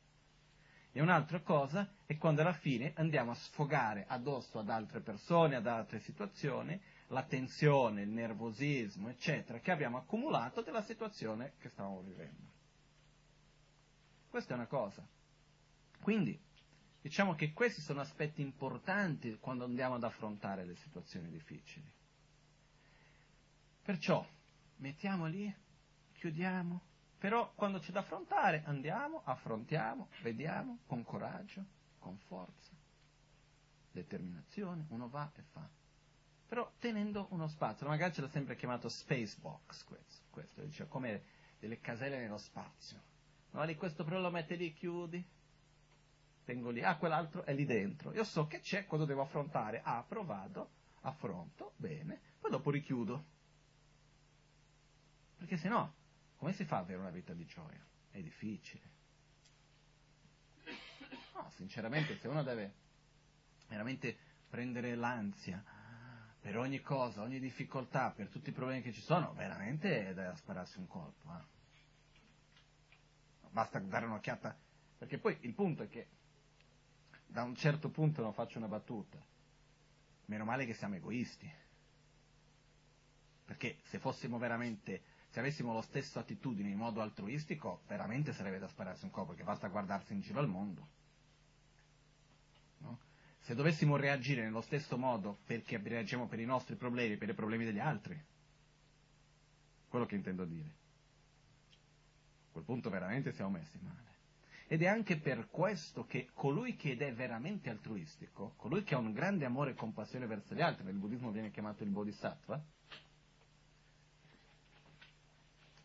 [0.93, 5.67] E un'altra cosa è quando alla fine andiamo a sfogare addosso ad altre persone, ad
[5.67, 12.53] altre situazioni, la tensione, il nervosismo, eccetera, che abbiamo accumulato della situazione che stavamo vivendo.
[14.29, 15.05] Questa è una cosa.
[16.01, 16.39] Quindi,
[17.01, 22.03] diciamo che questi sono aspetti importanti quando andiamo ad affrontare le situazioni difficili.
[23.85, 24.27] Perciò
[24.77, 25.55] mettiamo lì,
[26.13, 26.81] chiudiamo,
[27.19, 31.63] però quando c'è da affrontare andiamo, affrontiamo, vediamo con coraggio,
[31.99, 32.71] con forza,
[33.91, 35.69] determinazione, uno va e fa.
[36.47, 41.23] Però tenendo uno spazio, magari ce l'ha sempre chiamato space box questo, questo dice, come
[41.59, 42.99] delle caselle nello spazio.
[43.51, 45.23] Magari questo però lo mette lì, chiudi,
[46.43, 48.13] tengo lì, ah quell'altro è lì dentro.
[48.13, 50.69] Io so che c'è quando devo affrontare, apro, vado,
[51.01, 53.33] affronto, bene, poi dopo richiudo.
[55.45, 55.93] Perché se no,
[56.37, 57.85] come si fa ad avere una vita di gioia?
[58.09, 58.81] È difficile.
[61.35, 62.73] No, sinceramente, se uno deve
[63.67, 64.17] veramente
[64.49, 65.63] prendere l'ansia
[66.39, 70.35] per ogni cosa, ogni difficoltà, per tutti i problemi che ci sono, veramente è da
[70.35, 71.31] spararsi un colpo.
[71.31, 71.43] Eh?
[73.51, 74.57] Basta dare un'occhiata,
[74.97, 76.07] perché poi il punto è che
[77.27, 79.23] da un certo punto non faccio una battuta.
[80.25, 81.53] Meno male che siamo egoisti.
[83.45, 88.69] Perché se fossimo veramente se avessimo lo stesso attitudine in modo altruistico, veramente sarebbe da
[88.69, 90.87] spararsi un colpo, perché basta guardarsi in giro al mondo.
[92.77, 92.99] No?
[93.41, 97.65] Se dovessimo reagire nello stesso modo perché reagiamo per i nostri problemi, per i problemi
[97.65, 98.17] degli altri,
[99.89, 100.69] quello che intendo dire,
[101.67, 104.13] a quel punto veramente siamo messi male.
[104.67, 109.11] Ed è anche per questo che colui che è veramente altruistico, colui che ha un
[109.11, 112.63] grande amore e compassione verso gli altri, nel buddismo viene chiamato il bodhisattva,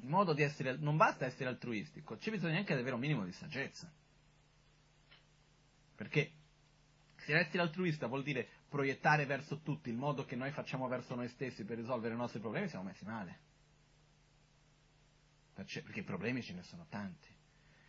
[0.03, 3.33] in modo di essere, non basta essere altruistico, c'è bisogno anche avere un minimo di
[3.33, 3.91] saggezza.
[5.95, 6.33] Perché
[7.17, 11.29] se essere altruista vuol dire proiettare verso tutti il modo che noi facciamo verso noi
[11.29, 13.39] stessi per risolvere i nostri problemi, siamo messi male.
[15.55, 17.29] Perché i problemi ce ne sono tanti.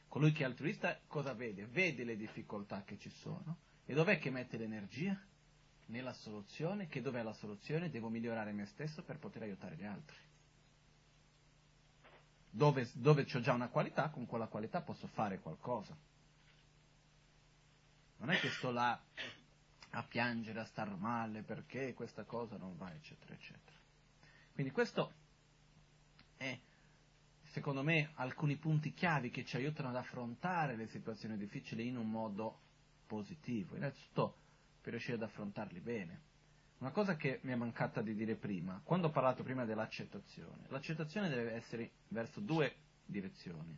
[0.09, 1.67] Colui che è altruista cosa vede?
[1.67, 5.17] Vede le difficoltà che ci sono e dov'è che mette l'energia?
[5.85, 7.89] Nella soluzione, che dov'è la soluzione?
[7.89, 10.17] Devo migliorare me stesso per poter aiutare gli altri
[12.51, 15.97] dove, dove ho già una qualità, con quella qualità posso fare qualcosa.
[18.17, 19.01] Non è che sto là
[19.93, 23.77] a piangere, a star male perché questa cosa non va, eccetera, eccetera.
[24.53, 25.13] Quindi questo
[26.37, 26.59] è,
[27.51, 32.09] secondo me, alcuni punti chiavi che ci aiutano ad affrontare le situazioni difficili in un
[32.09, 32.59] modo
[33.07, 33.75] positivo.
[33.75, 34.37] Innanzitutto
[34.81, 36.29] per riuscire ad affrontarli bene.
[36.81, 41.29] Una cosa che mi è mancata di dire prima, quando ho parlato prima dell'accettazione, l'accettazione
[41.29, 43.77] deve essere verso due direzioni.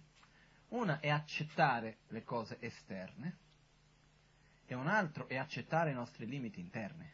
[0.70, 3.38] Una è accettare le cose esterne
[4.66, 7.12] e un altro è accettare i nostri limiti interni.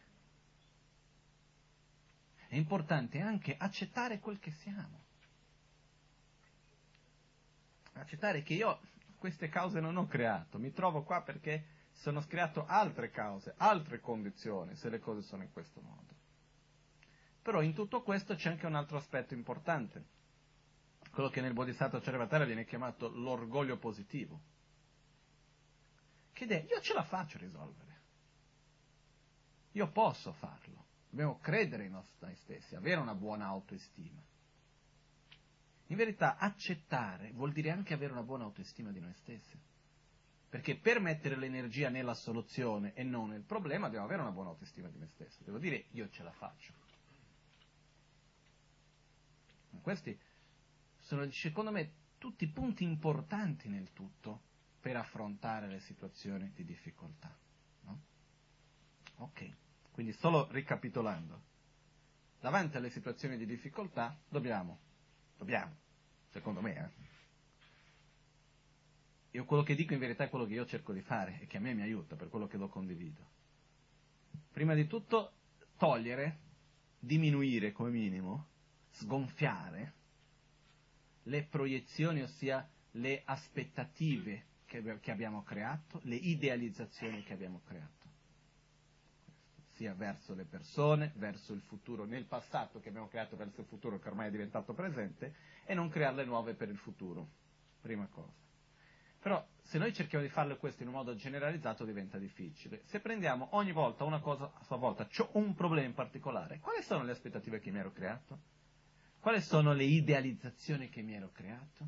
[2.48, 5.06] È importante anche accettare quel che siamo.
[7.94, 8.80] Accettare che io
[9.18, 11.66] queste cause non ho creato, mi trovo qua perché
[12.00, 16.08] sono creato altre cause, altre condizioni, se le cose sono in questo modo.
[17.42, 20.06] Però in tutto questo c'è anche un altro aspetto importante,
[21.12, 24.40] quello che nel Bodhisattva Charyavatara viene chiamato l'orgoglio positivo,
[26.32, 28.02] che è io ce la faccio a risolvere,
[29.72, 34.22] io posso farlo, dobbiamo credere in noi stessi, avere una buona autoestima.
[35.88, 39.60] In verità accettare vuol dire anche avere una buona autoestima di noi stessi.
[40.50, 44.88] Perché per mettere l'energia nella soluzione e non nel problema devo avere una buona autostima
[44.88, 45.44] di me stesso.
[45.44, 46.74] Devo dire io ce la faccio.
[49.82, 50.20] Questi
[51.00, 54.42] sono, secondo me, tutti punti importanti nel tutto
[54.80, 57.36] per affrontare le situazioni di difficoltà.
[57.82, 58.02] No?
[59.18, 59.52] Ok,
[59.92, 61.48] quindi solo ricapitolando.
[62.40, 64.80] Davanti alle situazioni di difficoltà dobbiamo,
[65.38, 65.76] dobbiamo,
[66.30, 67.09] secondo me, eh,
[69.32, 71.58] io quello che dico in verità è quello che io cerco di fare e che
[71.58, 73.38] a me mi aiuta, per quello che lo condivido.
[74.52, 75.34] Prima di tutto
[75.78, 76.40] togliere,
[77.00, 78.48] diminuire come minimo,
[78.92, 79.94] sgonfiare
[81.24, 87.98] le proiezioni, ossia le aspettative che, che abbiamo creato, le idealizzazioni che abbiamo creato
[89.80, 93.98] sia verso le persone, verso il futuro, nel passato che abbiamo creato verso il futuro
[93.98, 97.30] che ormai è diventato presente, e non crearle nuove per il futuro.
[97.80, 98.49] Prima cosa.
[99.20, 102.82] Però se noi cerchiamo di farlo questo in un modo generalizzato diventa difficile.
[102.86, 106.82] Se prendiamo ogni volta una cosa a sua volta, ho un problema in particolare, quali
[106.82, 108.40] sono le aspettative che mi ero creato?
[109.20, 111.88] Quali sono le idealizzazioni che mi ero creato?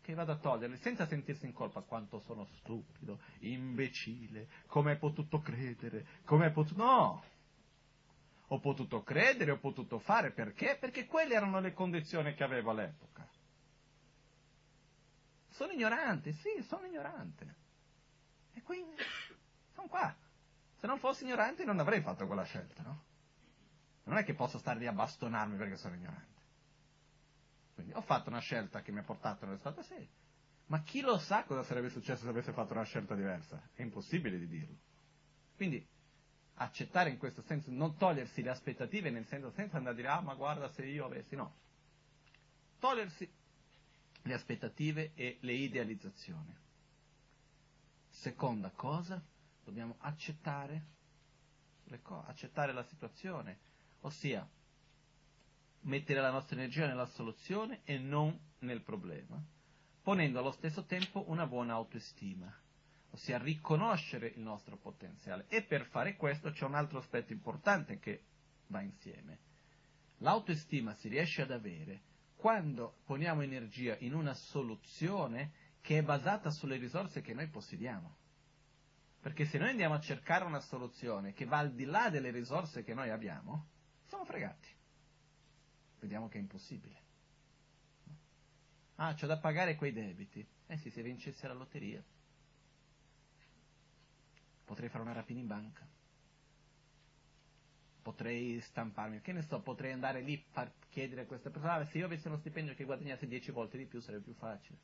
[0.00, 5.40] Che vado a toglierle senza sentirsi in colpa quanto sono stupido, imbecille, come hai potuto
[5.40, 6.82] credere, come hai potuto...
[6.82, 7.24] No!
[8.52, 10.76] Ho potuto credere, ho potuto fare, perché?
[10.80, 13.28] Perché quelle erano le condizioni che avevo all'epoca.
[15.60, 17.54] Sono ignorante, sì, sono ignorante.
[18.54, 18.96] E quindi
[19.74, 20.16] sono qua.
[20.76, 23.04] Se non fossi ignorante non avrei fatto quella scelta, no?
[24.04, 26.40] Non è che posso stare lì a bastonarmi perché sono ignorante.
[27.74, 30.08] Quindi ho fatto una scelta che mi ha portato nello stato 6.
[30.68, 33.60] Ma chi lo sa cosa sarebbe successo se avesse fatto una scelta diversa?
[33.74, 34.78] È impossibile di dirlo.
[35.56, 35.86] Quindi
[36.54, 40.22] accettare in questo senso, non togliersi le aspettative nel senso senza andare a dire ah
[40.22, 41.54] ma guarda se io avessi, no.
[42.78, 43.30] Togliersi
[44.22, 46.54] le aspettative e le idealizzazioni.
[48.08, 49.22] Seconda cosa,
[49.64, 50.84] dobbiamo accettare,
[52.02, 53.58] co- accettare la situazione,
[54.00, 54.46] ossia
[55.82, 59.42] mettere la nostra energia nella soluzione e non nel problema,
[60.02, 62.54] ponendo allo stesso tempo una buona autoestima,
[63.12, 65.46] ossia riconoscere il nostro potenziale.
[65.48, 68.24] E per fare questo c'è un altro aspetto importante che
[68.66, 69.38] va insieme.
[70.18, 72.08] L'autoestima si riesce ad avere
[72.40, 78.16] quando poniamo energia in una soluzione che è basata sulle risorse che noi possediamo.
[79.20, 82.82] Perché se noi andiamo a cercare una soluzione che va al di là delle risorse
[82.82, 83.68] che noi abbiamo,
[84.06, 84.68] siamo fregati.
[86.00, 86.98] Vediamo che è impossibile.
[88.96, 90.44] Ah, c'ho da pagare quei debiti.
[90.66, 92.02] Eh sì, se vincessi la lotteria.
[94.64, 95.86] Potrei fare una rapina in banca
[98.02, 102.06] potrei stamparmi, che ne so, potrei andare lì a chiedere a questa persona, se io
[102.06, 104.78] avessi uno stipendio che guadagnasse 10 volte di più sarebbe più facile.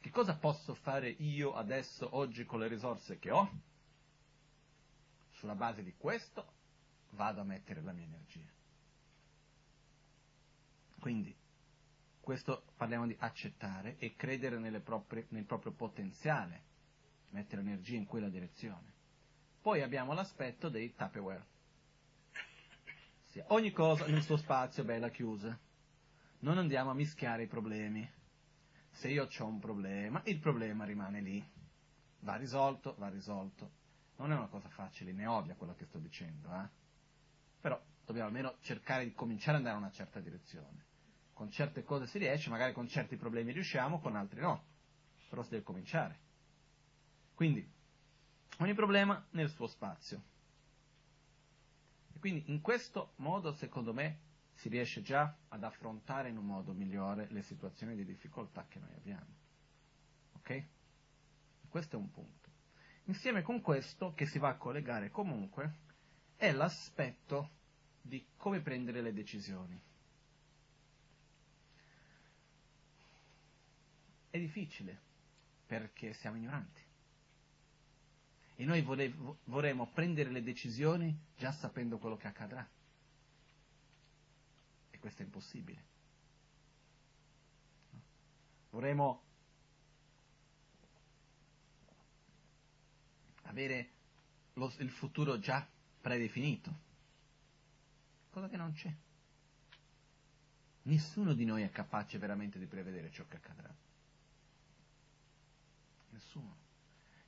[0.00, 3.48] Che cosa posso fare io adesso, oggi, con le risorse che ho?
[5.32, 6.52] Sulla base di questo
[7.10, 8.50] vado a mettere la mia energia.
[10.98, 11.34] Quindi,
[12.20, 16.62] questo parliamo di accettare e credere proprie, nel proprio potenziale,
[17.30, 18.92] mettere energia in quella direzione.
[19.62, 21.46] Poi abbiamo l'aspetto dei Tupperware.
[23.26, 25.56] Sì, ogni cosa nel suo spazio bella chiusa.
[26.40, 28.10] Non andiamo a mischiare i problemi.
[28.90, 31.50] Se io ho un problema, il problema rimane lì.
[32.20, 33.70] Va risolto, va risolto.
[34.16, 36.68] Non è una cosa facile né ovvia quello che sto dicendo, eh?
[37.60, 40.86] Però dobbiamo almeno cercare di cominciare ad andare in una certa direzione.
[41.32, 44.64] Con certe cose si riesce, magari con certi problemi riusciamo, con altri no.
[45.28, 46.18] Però si deve cominciare.
[47.34, 47.80] Quindi,
[48.58, 50.22] ogni problema nel suo spazio.
[52.14, 54.18] E quindi in questo modo, secondo me,
[54.54, 58.94] si riesce già ad affrontare in un modo migliore le situazioni di difficoltà che noi
[58.94, 59.34] abbiamo.
[60.34, 60.64] Ok?
[61.68, 62.50] Questo è un punto.
[63.04, 65.78] Insieme con questo, che si va a collegare comunque,
[66.36, 67.50] è l'aspetto
[68.00, 69.80] di come prendere le decisioni.
[74.30, 75.00] È difficile
[75.66, 76.80] perché siamo ignoranti.
[78.62, 78.80] E noi
[79.46, 82.64] vorremmo prendere le decisioni già sapendo quello che accadrà.
[84.88, 85.84] E questo è impossibile.
[88.70, 89.22] Vorremmo
[93.42, 93.90] avere
[94.52, 95.68] lo, il futuro già
[96.00, 96.72] predefinito,
[98.30, 98.94] cosa che non c'è.
[100.82, 103.74] Nessuno di noi è capace veramente di prevedere ciò che accadrà.
[106.10, 106.61] Nessuno.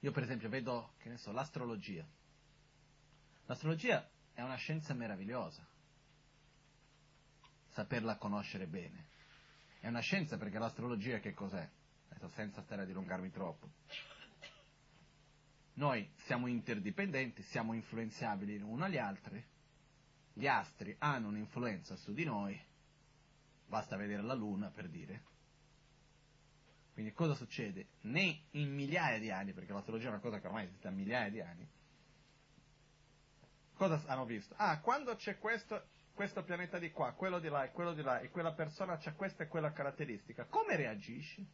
[0.05, 2.07] Io per esempio vedo, che ne so, l'astrologia.
[3.47, 5.67] L'astrologia è una scienza meravigliosa,
[7.69, 9.07] saperla conoscere bene.
[9.81, 11.67] È una scienza perché l'astrologia che cos'è?
[12.11, 13.71] Adesso senza stare a dilungarmi troppo.
[15.77, 19.43] Noi siamo interdipendenti, siamo influenzabili l'uno agli altri,
[20.35, 22.63] gli astri hanno un'influenza su di noi,
[23.67, 25.23] basta vedere la Luna per dire,
[26.95, 27.89] quindi cosa succede?
[28.03, 31.29] Né in migliaia di anni, perché l'astrologia è una cosa che ormai esiste da migliaia
[31.29, 31.69] di anni,
[33.75, 34.55] cosa hanno visto?
[34.57, 38.21] Ah, quando c'è questo, questo pianeta di qua, quello di là e quello di là,
[38.21, 41.45] e quella persona ha questa e quella caratteristica, come reagisci?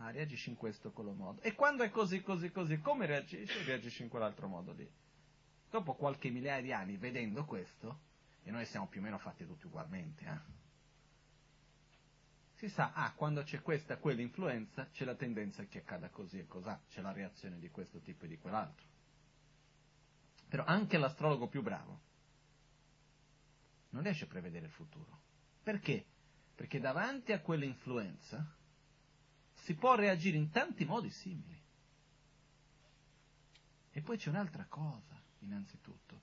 [0.00, 1.40] Ah, reagisci in questo o quello modo.
[1.42, 3.62] E quando è così, così, così, come reagisci?
[3.62, 4.90] Reagisci in quell'altro modo lì.
[5.70, 8.00] Dopo qualche migliaia di anni, vedendo questo,
[8.42, 10.66] e noi siamo più o meno fatti tutti ugualmente, eh?
[12.58, 16.40] Si sa, ah, quando c'è questa e quella influenza, c'è la tendenza che accada così
[16.40, 18.84] e cos'ha, c'è la reazione di questo tipo e di quell'altro.
[20.48, 22.00] Però anche l'astrologo più bravo
[23.90, 25.20] non riesce a prevedere il futuro.
[25.62, 26.04] Perché?
[26.56, 28.44] Perché davanti a quell'influenza
[29.62, 31.62] si può reagire in tanti modi simili.
[33.92, 36.22] E poi c'è un'altra cosa, innanzitutto.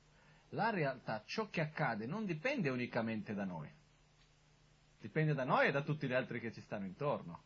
[0.50, 3.84] La realtà, ciò che accade, non dipende unicamente da noi
[5.06, 7.44] dipende da noi e da tutti gli altri che ci stanno intorno.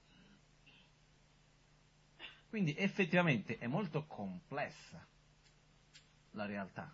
[2.48, 5.06] Quindi effettivamente è molto complessa
[6.32, 6.90] la realtà,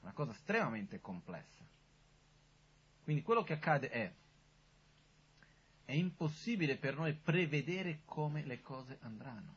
[0.00, 1.66] una cosa estremamente complessa.
[3.04, 4.10] Quindi quello che accade è,
[5.84, 9.56] è impossibile per noi prevedere come le cose andranno.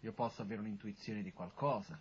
[0.00, 2.00] Io posso avere un'intuizione di qualcosa,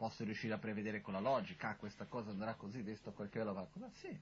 [0.00, 3.42] posso riuscire a prevedere con la logica, ah, questa cosa andrà così, visto quel che
[3.42, 4.18] va così, sì.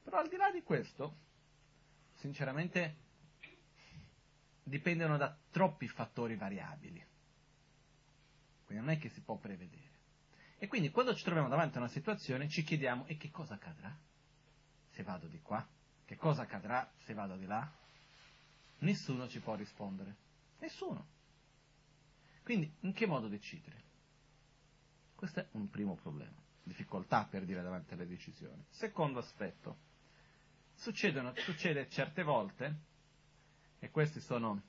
[0.00, 1.16] Però al di là di questo,
[2.12, 2.94] sinceramente,
[4.62, 7.04] dipendono da troppi fattori variabili.
[8.64, 9.90] Quindi non è che si può prevedere.
[10.58, 13.92] E quindi quando ci troviamo davanti a una situazione ci chiediamo, e che cosa accadrà
[14.90, 15.66] se vado di qua?
[16.04, 17.68] Che cosa accadrà se vado di là?
[18.78, 20.14] Nessuno ci può rispondere.
[20.60, 21.04] Nessuno.
[22.44, 23.90] Quindi in che modo decidere?
[25.22, 28.60] Questo è un primo problema, difficoltà per dire davanti alle decisioni.
[28.70, 29.76] Secondo aspetto,
[30.74, 32.76] succede certe volte,
[33.78, 34.60] e queste sono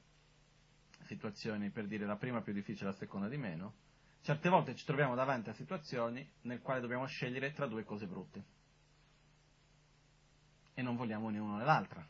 [1.05, 3.73] situazioni per dire la prima più difficile, la seconda di meno,
[4.21, 8.43] certe volte ci troviamo davanti a situazioni nel quali dobbiamo scegliere tra due cose brutte
[10.75, 12.07] e non vogliamo né uno né l'altra.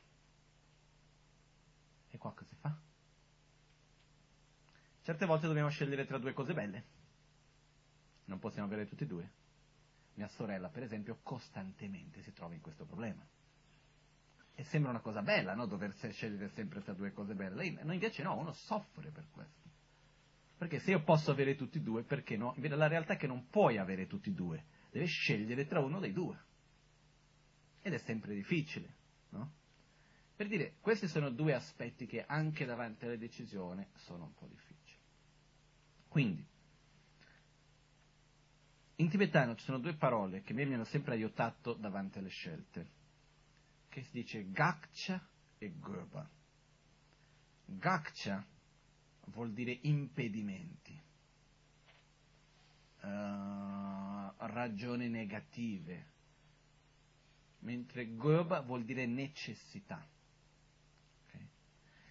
[2.10, 2.78] E qua cosa si fa?
[5.04, 6.93] Certe volte dobbiamo scegliere tra due cose belle
[8.26, 9.32] non possiamo avere tutti e due.
[10.16, 13.26] Mia sorella, per esempio, costantemente si trova in questo problema.
[14.56, 15.66] E sembra una cosa bella, no?
[15.66, 17.84] Dover scegliere sempre tra due cose belle.
[17.84, 19.62] Noi invece no, uno soffre per questo.
[20.58, 22.54] Perché se io posso avere tutti e due, perché no?
[22.56, 26.00] Invece la realtà è che non puoi avere tutti e due, devi scegliere tra uno
[26.00, 26.40] dei due.
[27.82, 28.96] Ed è sempre difficile,
[29.30, 29.52] no?
[30.36, 34.98] Per dire, questi sono due aspetti che anche davanti alla decisione sono un po' difficili.
[36.08, 36.46] Quindi,
[38.98, 42.88] in tibetano ci sono due parole che mi hanno sempre aiutato davanti alle scelte,
[43.90, 45.26] che si dice gakcha
[45.58, 46.30] e goba.
[47.66, 48.46] Gakcha
[49.28, 51.02] vuol dire impedimenti,
[53.02, 56.12] uh, ragioni negative,
[57.60, 60.06] mentre goba vuol dire necessità.
[61.26, 61.48] Okay?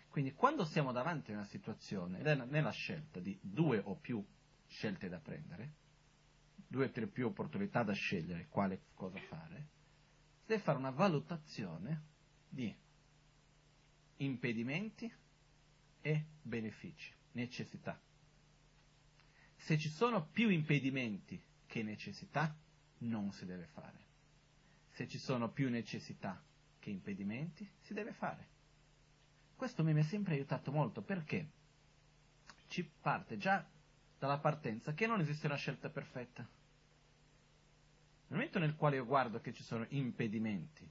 [0.08, 4.24] Quindi quando siamo davanti a una situazione, nella scelta di due o più
[4.66, 5.80] scelte da prendere,
[6.72, 9.68] due o tre più opportunità da scegliere quale cosa fare,
[10.40, 12.02] si deve fare una valutazione
[12.48, 12.74] di
[14.16, 15.12] impedimenti
[16.00, 18.00] e benefici, necessità.
[19.54, 22.56] Se ci sono più impedimenti che necessità,
[23.00, 23.98] non si deve fare.
[24.92, 26.42] Se ci sono più necessità
[26.78, 28.48] che impedimenti, si deve fare.
[29.54, 31.50] Questo mi ha sempre aiutato molto perché
[32.68, 33.68] ci parte già
[34.18, 36.60] dalla partenza che non esiste una scelta perfetta.
[38.32, 40.90] Nel momento nel quale io guardo che ci sono impedimenti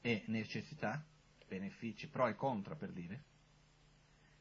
[0.00, 1.00] e necessità,
[1.46, 3.22] benefici, pro e contro per dire,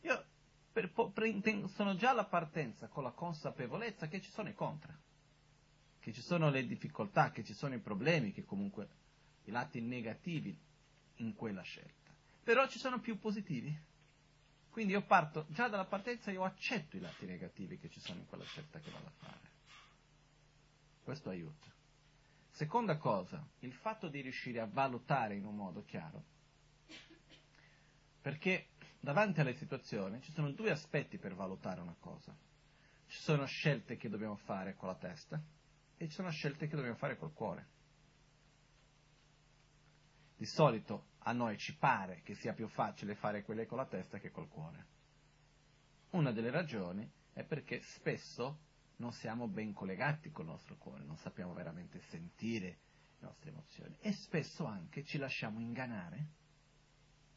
[0.01, 0.25] io
[0.73, 4.97] per, per, sono già alla partenza con la consapevolezza che ci sono i contra,
[5.99, 8.87] che ci sono le difficoltà, che ci sono i problemi, che comunque
[9.43, 10.59] i lati negativi
[11.17, 12.11] in quella scelta.
[12.43, 13.79] Però ci sono più positivi.
[14.71, 18.25] Quindi io parto già dalla partenza, io accetto i lati negativi che ci sono in
[18.25, 19.49] quella scelta che vado a fare.
[21.03, 21.75] Questo aiuta.
[22.57, 26.23] Seconda cosa, il fatto di riuscire a valutare in un modo chiaro.
[28.19, 32.35] Perché davanti alle situazioni ci sono due aspetti per valutare una cosa.
[33.05, 35.39] Ci sono scelte che dobbiamo fare con la testa
[35.97, 37.67] e ci sono scelte che dobbiamo fare col cuore.
[40.35, 44.17] Di solito a noi ci pare che sia più facile fare quelle con la testa
[44.17, 44.85] che col cuore.
[46.09, 48.61] Una delle ragioni è perché spesso
[48.97, 52.79] non siamo ben collegati col nostro cuore, non sappiamo veramente sentire
[53.19, 56.27] le nostre emozioni e spesso anche ci lasciamo ingannare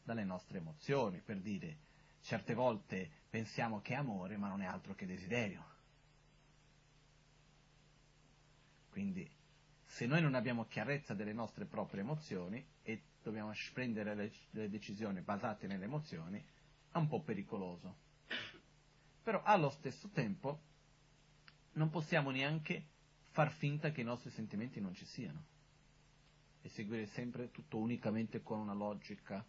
[0.02, 1.88] dalle nostre emozioni, per dire
[2.22, 5.64] certe volte pensiamo che è amore ma non è altro che desiderio.
[8.90, 9.30] Quindi
[9.84, 15.20] se noi non abbiamo chiarezza delle nostre proprie emozioni e dobbiamo prendere le, le decisioni
[15.20, 16.42] basate nelle emozioni,
[16.90, 18.08] è un po' pericoloso.
[19.22, 20.68] Però allo stesso tempo
[21.72, 22.84] non possiamo neanche
[23.30, 25.44] far finta che i nostri sentimenti non ci siano
[26.62, 29.44] e seguire sempre tutto unicamente con una logica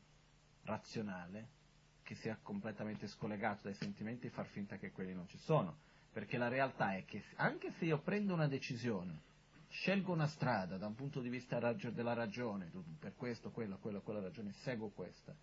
[0.63, 1.59] razionale
[2.03, 5.77] che sia completamente scollegato dai sentimenti e far finta che quelli non ci sono.
[6.11, 9.21] Perché la realtà è che anche se io prendo una decisione,
[9.69, 12.69] scelgo una strada da un punto di vista della ragione,
[12.99, 15.33] per questo, quello, quello, quella ragione, seguo questa,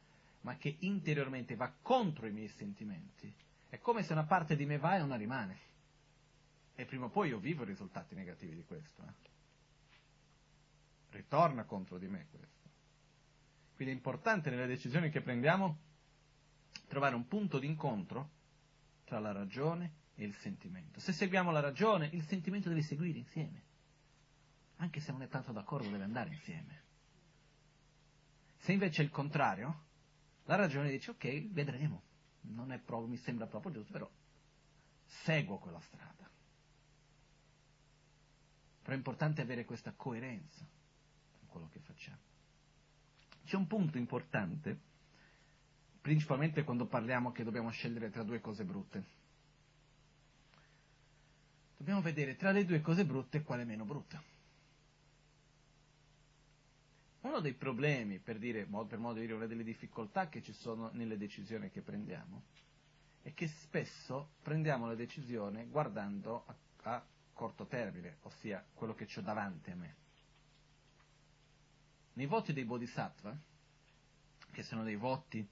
[0.42, 3.32] ma che interiormente va contro i miei sentimenti,
[3.70, 5.66] è come se una parte di me va e una rimane.
[6.80, 9.02] E prima o poi io vivo i risultati negativi di questo.
[9.02, 9.12] Eh?
[11.10, 12.68] Ritorna contro di me questo.
[13.74, 15.76] Quindi è importante nelle decisioni che prendiamo
[16.86, 18.30] trovare un punto d'incontro
[19.02, 21.00] tra la ragione e il sentimento.
[21.00, 23.62] Se seguiamo la ragione, il sentimento deve seguire insieme.
[24.76, 26.82] Anche se non è tanto d'accordo, deve andare insieme.
[28.58, 29.86] Se invece è il contrario,
[30.44, 32.02] la ragione dice ok, vedremo,
[32.42, 34.08] non è proprio, mi sembra proprio giusto, però
[35.06, 36.36] seguo quella strada.
[38.88, 40.64] Però è importante avere questa coerenza
[41.42, 42.16] in quello che facciamo.
[43.44, 44.78] C'è un punto importante,
[46.00, 49.04] principalmente quando parliamo che dobbiamo scegliere tra due cose brutte.
[51.76, 54.22] Dobbiamo vedere tra le due cose brutte quale è meno brutta.
[57.20, 60.88] Uno dei problemi, per, dire, per modo di dire, una delle difficoltà che ci sono
[60.94, 62.44] nelle decisioni che prendiamo,
[63.20, 67.06] è che spesso prendiamo la decisione guardando a, a
[67.38, 69.94] corto termine, ossia quello che ho davanti a me.
[72.14, 73.32] Nei voti dei bodhisattva,
[74.50, 75.48] che sono dei voti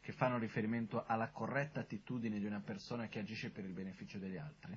[0.00, 4.38] che fanno riferimento alla corretta attitudine di una persona che agisce per il beneficio degli
[4.38, 4.76] altri,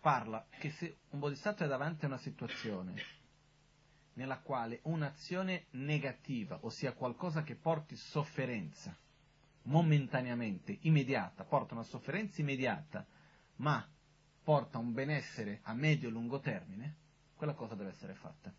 [0.00, 2.94] parla che se un bodhisattva è davanti a una situazione
[4.14, 8.96] nella quale un'azione negativa, ossia qualcosa che porti sofferenza,
[9.64, 13.04] momentaneamente, immediata, porta una sofferenza immediata,
[13.56, 13.86] ma
[14.44, 16.94] porta un benessere a medio e lungo termine,
[17.34, 18.52] quella cosa deve essere fatta.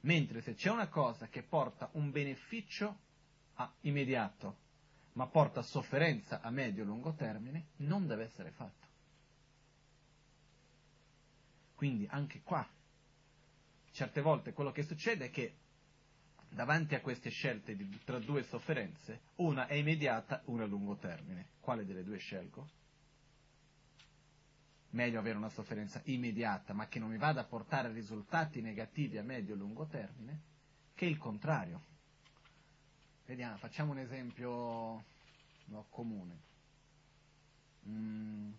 [0.00, 2.98] Mentre se c'è una cosa che porta un beneficio
[3.54, 4.56] a, immediato,
[5.12, 8.86] ma porta sofferenza a medio e lungo termine, non deve essere fatto.
[11.74, 12.66] Quindi anche qua,
[13.92, 15.56] certe volte quello che succede è che
[16.48, 21.48] davanti a queste scelte di, tra due sofferenze, una è immediata, una a lungo termine.
[21.60, 22.80] Quale delle due scelgo?
[24.92, 29.22] Meglio avere una sofferenza immediata, ma che non mi vada a portare risultati negativi a
[29.22, 30.40] medio e lungo termine,
[30.94, 31.90] che il contrario.
[33.26, 35.04] Vediamo, facciamo un esempio
[35.66, 36.40] no, comune.
[37.88, 38.52] Mm.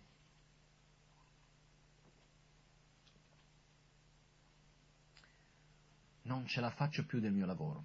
[6.22, 7.84] Non ce la faccio più del mio lavoro.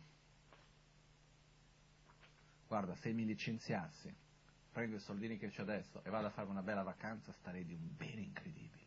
[2.68, 4.28] Guarda, se mi licenziassi
[4.72, 7.74] prendo i soldini che ho adesso e vado a fare una bella vacanza, starei di
[7.74, 8.86] un bene incredibile.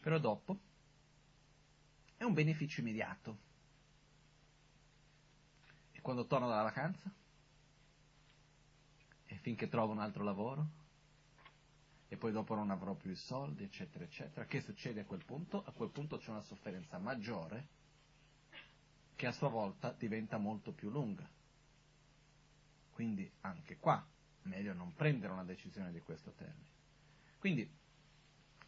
[0.00, 0.58] Però dopo
[2.16, 3.38] è un beneficio immediato.
[5.92, 7.10] E quando torno dalla vacanza?
[9.26, 10.80] E finché trovo un altro lavoro?
[12.08, 14.44] E poi dopo non avrò più i soldi, eccetera, eccetera.
[14.44, 15.64] Che succede a quel punto?
[15.64, 17.66] A quel punto c'è una sofferenza maggiore
[19.16, 21.26] che a sua volta diventa molto più lunga.
[22.92, 24.04] Quindi anche qua,
[24.42, 26.70] meglio non prendere una decisione di questo termine.
[27.38, 27.68] Quindi,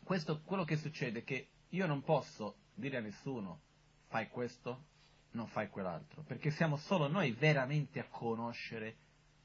[0.02, 3.60] questo, quello che succede è che io non posso dire a nessuno
[4.08, 4.84] fai questo,
[5.32, 8.96] non fai quell'altro, perché siamo solo noi veramente a conoscere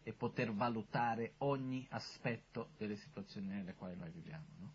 [0.04, 4.46] e poter valutare ogni aspetto delle situazioni nelle quali noi viviamo.
[4.58, 4.74] No?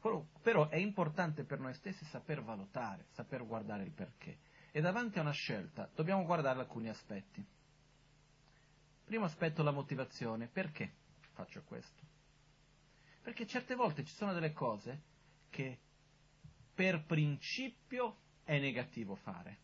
[0.00, 4.38] Però, però è importante per noi stessi saper valutare, saper guardare il perché.
[4.70, 7.42] E davanti a una scelta dobbiamo guardare alcuni aspetti.
[9.04, 10.46] Primo aspetto la motivazione.
[10.46, 10.94] Perché
[11.32, 12.02] faccio questo?
[13.22, 15.02] Perché certe volte ci sono delle cose
[15.50, 15.78] che
[16.74, 19.62] per principio è negativo fare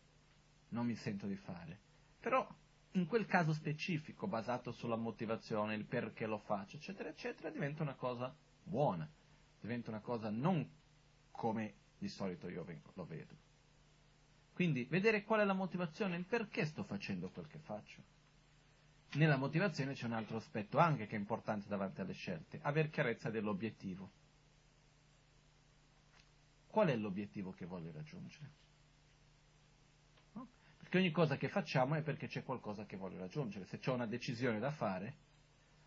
[0.71, 1.79] non mi sento di fare.
[2.19, 2.47] Però
[2.91, 7.95] in quel caso specifico, basato sulla motivazione, il perché lo faccio, eccetera, eccetera, diventa una
[7.95, 8.33] cosa
[8.63, 9.09] buona,
[9.59, 10.69] diventa una cosa non
[11.31, 13.35] come di solito io lo vedo.
[14.53, 18.03] Quindi vedere qual è la motivazione, il perché sto facendo quel che faccio.
[19.13, 23.29] Nella motivazione c'è un altro aspetto anche che è importante davanti alle scelte, aver chiarezza
[23.29, 24.09] dell'obiettivo.
[26.67, 28.59] Qual è l'obiettivo che voglio raggiungere?
[30.91, 33.65] che ogni cosa che facciamo è perché c'è qualcosa che voglio raggiungere.
[33.67, 35.15] Se c'è una decisione da fare,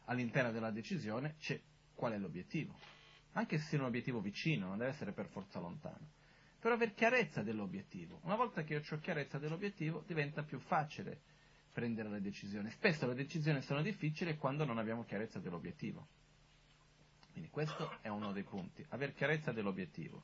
[0.06, 1.60] all'interno della decisione c'è
[1.94, 2.74] qual è l'obiettivo.
[3.32, 6.12] Anche se è un obiettivo vicino, non deve essere per forza lontano.
[6.58, 8.20] Però aver chiarezza dell'obiettivo.
[8.22, 11.20] Una volta che io ho chiarezza dell'obiettivo, diventa più facile
[11.74, 12.70] prendere le decisioni.
[12.70, 16.06] Spesso le decisioni sono difficili quando non abbiamo chiarezza dell'obiettivo.
[17.32, 20.22] Quindi questo è uno dei punti, aver chiarezza dell'obiettivo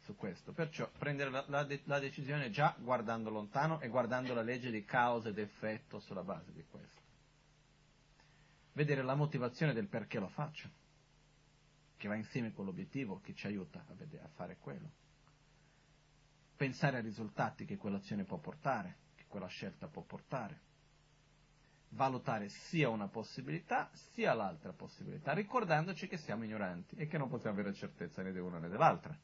[0.00, 0.52] su questo.
[0.52, 5.28] Perciò prendere la, la, la, decisione già guardando lontano e guardando la legge di causa
[5.28, 7.00] ed effetto sulla base di questo.
[8.72, 10.68] Vedere la motivazione del perché lo faccio,
[11.96, 14.90] che va insieme con l'obiettivo, che ci aiuta a, vedere, a fare quello.
[16.56, 20.70] Pensare ai risultati che quell'azione può portare, che quella scelta può portare.
[21.94, 27.58] Valutare sia una possibilità sia l'altra possibilità, ricordandoci che siamo ignoranti e che non possiamo
[27.58, 29.16] avere certezza né di una né dell'altra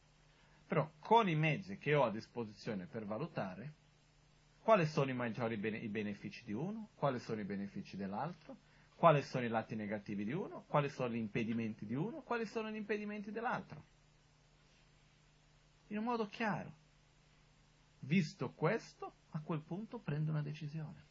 [0.69, 3.73] però con i mezzi che ho a disposizione per valutare
[4.61, 8.55] quali sono i maggiori bene- i benefici di uno, quali sono i benefici dell'altro,
[8.95, 12.71] quali sono i lati negativi di uno, quali sono gli impedimenti di uno, quali sono
[12.71, 13.83] gli impedimenti dell'altro.
[15.87, 16.71] In un modo chiaro.
[18.01, 21.07] Visto questo, a quel punto prendo una decisione.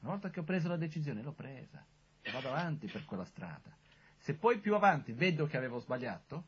[0.00, 1.84] Una volta che ho preso la decisione, l'ho presa
[2.20, 3.76] e vado avanti per quella strada.
[4.18, 6.44] Se poi più avanti vedo che avevo sbagliato,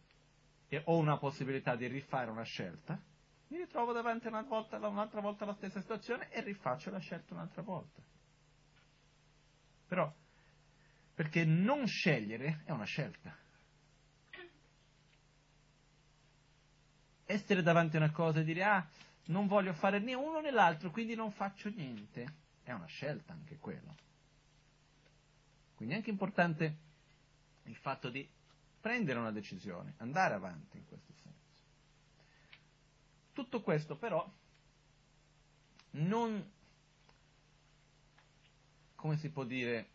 [0.73, 2.97] e ho una possibilità di rifare una scelta,
[3.49, 7.63] mi ritrovo davanti una volta, un'altra volta alla stessa situazione e rifaccio la scelta un'altra
[7.63, 8.01] volta.
[9.89, 10.15] Però,
[11.13, 13.37] perché non scegliere è una scelta.
[17.25, 18.89] Essere davanti a una cosa e dire, ah,
[19.27, 22.33] non voglio fare né uno né l'altro, quindi non faccio niente,
[22.71, 23.95] è una scelta anche quello.
[25.75, 26.77] Quindi è anche importante
[27.65, 28.29] il fatto di
[28.81, 31.63] prendere una decisione, andare avanti in questo senso.
[33.33, 34.29] Tutto questo però
[35.93, 36.51] non,
[38.95, 39.89] come si può dire,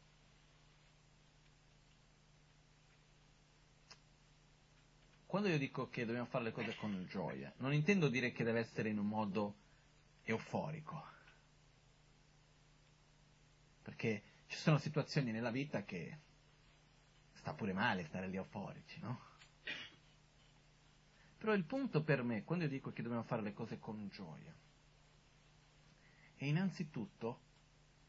[5.26, 8.60] quando io dico che dobbiamo fare le cose con gioia, non intendo dire che deve
[8.60, 9.56] essere in un modo
[10.24, 11.14] euforico,
[14.06, 16.20] perché ci sono situazioni nella vita che
[17.34, 19.34] sta pure male stare lì euforici, no?
[21.38, 24.54] Però il punto per me, quando io dico che dobbiamo fare le cose con gioia,
[26.36, 27.42] è innanzitutto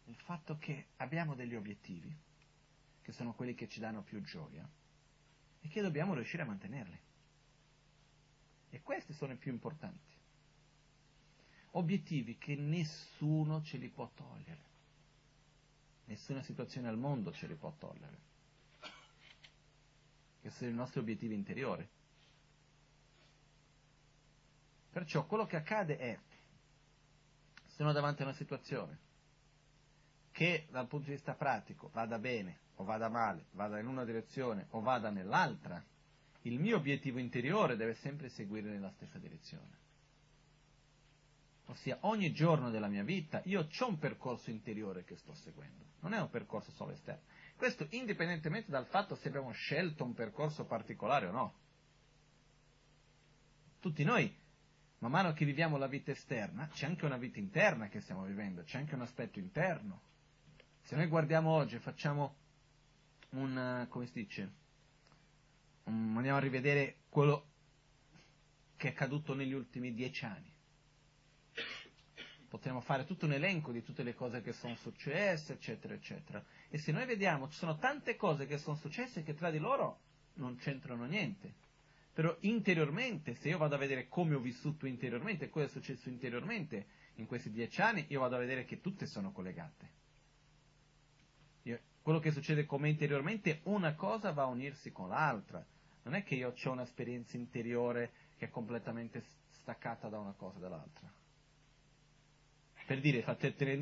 [0.04, 2.14] il fatto che abbiamo degli obiettivi,
[3.02, 4.68] che sono quelli che ci danno più gioia,
[5.60, 6.98] e che dobbiamo riuscire a mantenerli.
[8.70, 10.14] E questi sono i più importanti.
[11.72, 14.65] Obiettivi che nessuno ce li può togliere.
[16.06, 18.26] Nessuna situazione al mondo ce li può togliere
[20.46, 21.86] che sono i nostri obiettivi interiori.
[24.90, 26.18] Perciò quello che accade è,
[27.74, 28.98] sono davanti a una situazione
[30.30, 34.66] che dal punto di vista pratico vada bene o vada male, vada in una direzione
[34.70, 35.84] o vada nell'altra,
[36.42, 39.84] il mio obiettivo interiore deve sempre seguire nella stessa direzione.
[41.66, 46.14] Ossia, ogni giorno della mia vita io ho un percorso interiore che sto seguendo, non
[46.14, 47.22] è un percorso solo esterno.
[47.56, 51.54] Questo indipendentemente dal fatto se abbiamo scelto un percorso particolare o no.
[53.80, 54.32] Tutti noi
[54.98, 58.62] man mano che viviamo la vita esterna, c'è anche una vita interna che stiamo vivendo,
[58.62, 60.00] c'è anche un aspetto interno.
[60.82, 62.36] Se noi guardiamo oggi e facciamo
[63.30, 64.52] un, come si dice,
[65.84, 67.46] un, andiamo a rivedere quello
[68.76, 70.55] che è accaduto negli ultimi dieci anni.
[72.48, 76.42] Potremmo fare tutto un elenco di tutte le cose che sono successe, eccetera, eccetera.
[76.68, 80.00] E se noi vediamo, ci sono tante cose che sono successe che tra di loro
[80.34, 81.64] non c'entrano niente.
[82.12, 86.86] Però interiormente, se io vado a vedere come ho vissuto interiormente, cosa è successo interiormente
[87.16, 89.90] in questi dieci anni, io vado a vedere che tutte sono collegate.
[91.62, 95.62] Io, quello che succede come interiormente, una cosa va a unirsi con l'altra.
[96.04, 101.12] Non è che io ho un'esperienza interiore che è completamente staccata da una cosa dall'altra.
[102.86, 103.24] Per dire,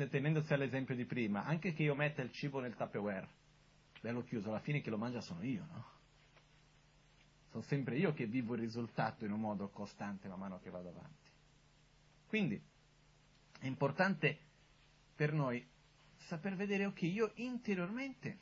[0.09, 3.27] tenendosi all'esempio di prima, anche che io metta il cibo nel Tupperware,
[4.01, 5.93] bello chiuso, alla fine chi lo mangia sono io, no?
[7.55, 10.89] sono sempre io che vivo il risultato in un modo costante man mano che vado
[10.89, 11.29] avanti.
[12.27, 12.61] Quindi
[13.59, 14.37] è importante
[15.15, 15.65] per noi
[16.25, 18.39] saper vedere, ok, io interiormente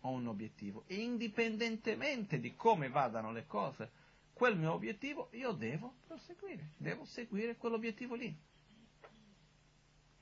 [0.00, 3.90] ho un obiettivo e indipendentemente di come vadano le cose,
[4.32, 8.34] quel mio obiettivo io devo proseguire, devo seguire quell'obiettivo lì.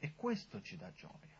[0.01, 1.39] E questo ci dà gioia.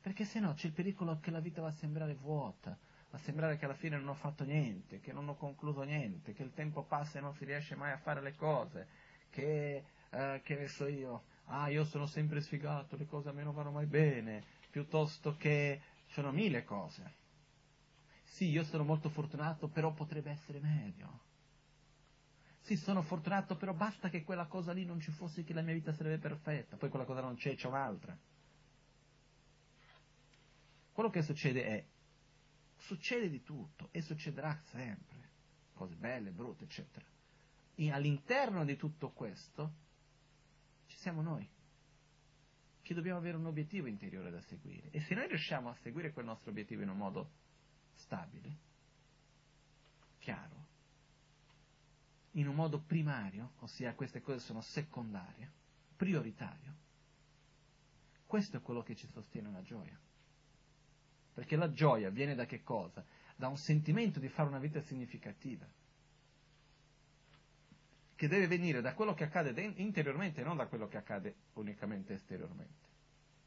[0.00, 2.76] Perché se no c'è il pericolo che la vita va a sembrare vuota,
[3.10, 6.42] a sembrare che alla fine non ho fatto niente, che non ho concluso niente, che
[6.42, 8.88] il tempo passa e non si riesce mai a fare le cose,
[9.30, 13.44] che, eh, che ne so io, ah io sono sempre sfigato, le cose a me
[13.44, 17.20] non vanno mai bene, piuttosto che sono mille cose.
[18.24, 21.30] Sì, io sono molto fortunato, però potrebbe essere meglio.
[22.62, 25.74] Sì, sono fortunato, però basta che quella cosa lì non ci fosse, che la mia
[25.74, 26.76] vita sarebbe perfetta.
[26.76, 28.16] Poi quella cosa non c'è, c'è un'altra.
[30.92, 31.84] Quello che succede è,
[32.76, 35.30] succede di tutto e succederà sempre,
[35.74, 37.04] cose belle, brutte, eccetera.
[37.74, 39.72] E all'interno di tutto questo
[40.86, 41.48] ci siamo noi,
[42.82, 44.90] che dobbiamo avere un obiettivo interiore da seguire.
[44.90, 47.30] E se noi riusciamo a seguire quel nostro obiettivo in un modo
[47.94, 48.56] stabile,
[50.18, 50.61] chiaro,
[52.32, 55.50] in un modo primario, ossia queste cose sono secondarie,
[55.96, 56.74] prioritario,
[58.26, 59.98] questo è quello che ci sostiene una gioia.
[61.34, 63.04] Perché la gioia viene da che cosa?
[63.36, 65.66] Da un sentimento di fare una vita significativa,
[68.14, 72.14] che deve venire da quello che accade interiormente e non da quello che accade unicamente
[72.14, 72.88] esteriormente.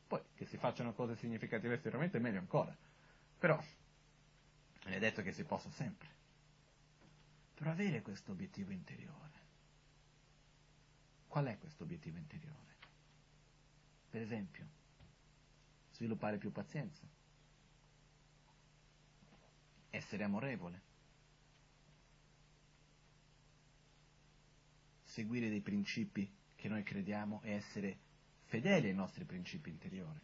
[0.08, 2.76] Poi che si facciano cose significative esteriormente è meglio ancora,
[3.40, 3.60] però
[4.84, 6.08] è detto che si possa sempre.
[7.56, 9.44] Però avere questo obiettivo interiore.
[11.28, 12.76] Qual è questo obiettivo interiore?
[14.10, 14.68] Per esempio,
[15.92, 17.06] sviluppare più pazienza
[19.96, 20.82] essere amorevole,
[25.04, 28.00] seguire dei principi che noi crediamo e essere
[28.44, 30.20] fedeli ai nostri principi interiori.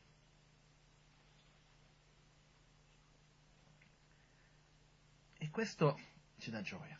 [5.38, 5.98] E questo
[6.38, 7.00] ci dà gioia.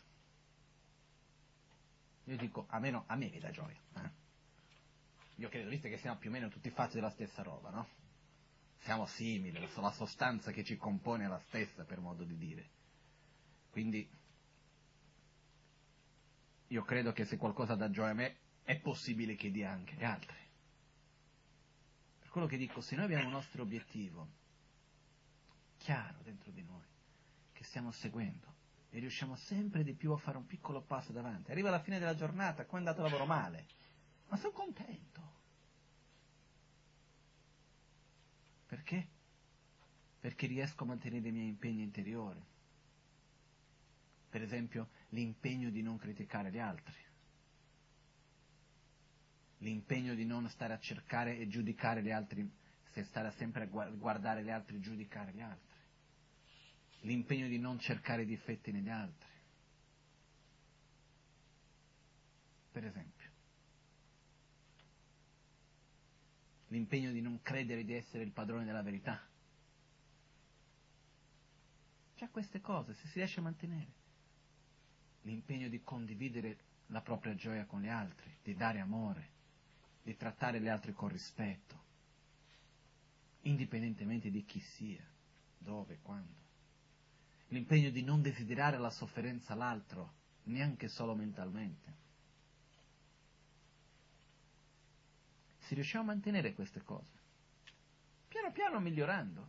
[2.24, 3.80] Io dico, a me, no, a me mi dà gioia.
[3.96, 4.10] Eh?
[5.36, 7.88] Io credo, visto che siamo più o meno tutti fatti della stessa roba, no?
[8.82, 12.70] siamo simili, la sostanza che ci compone è la stessa, per modo di dire.
[13.70, 14.08] Quindi
[16.66, 20.04] io credo che se qualcosa dà gioia a me, è possibile che dia anche agli
[20.04, 20.36] altri.
[22.20, 24.28] Per quello che dico, se noi abbiamo un nostro obiettivo
[25.78, 26.84] chiaro dentro di noi,
[27.52, 28.51] che stiamo seguendo,
[28.92, 32.14] e riusciamo sempre di più a fare un piccolo passo davanti, arriva la fine della
[32.14, 33.66] giornata, qua è andato lavoro male,
[34.28, 35.12] ma sono contento
[38.72, 39.06] Perché?
[40.18, 42.42] Perché riesco a mantenere i miei impegni interiori.
[44.30, 46.96] Per esempio, l'impegno di non criticare gli altri.
[49.58, 52.50] L'impegno di non stare a cercare e giudicare gli altri,
[52.92, 55.71] se stare sempre a guardare gli altri e giudicare gli altri.
[57.02, 59.30] L'impegno di non cercare difetti negli altri.
[62.72, 63.22] Per esempio.
[66.72, 69.20] l'impegno di non credere di essere il padrone della verità.
[72.16, 74.00] Già queste cose, se si riesce a mantenere.
[75.22, 79.30] L'impegno di condividere la propria gioia con gli altri, di dare amore,
[80.02, 81.80] di trattare gli altri con rispetto,
[83.42, 85.06] indipendentemente di chi sia,
[85.58, 86.41] dove, quando.
[87.52, 90.12] L'impegno di non desiderare la sofferenza all'altro,
[90.44, 92.00] neanche solo mentalmente.
[95.72, 97.10] se riusciamo a mantenere queste cose,
[98.28, 99.48] piano piano migliorando,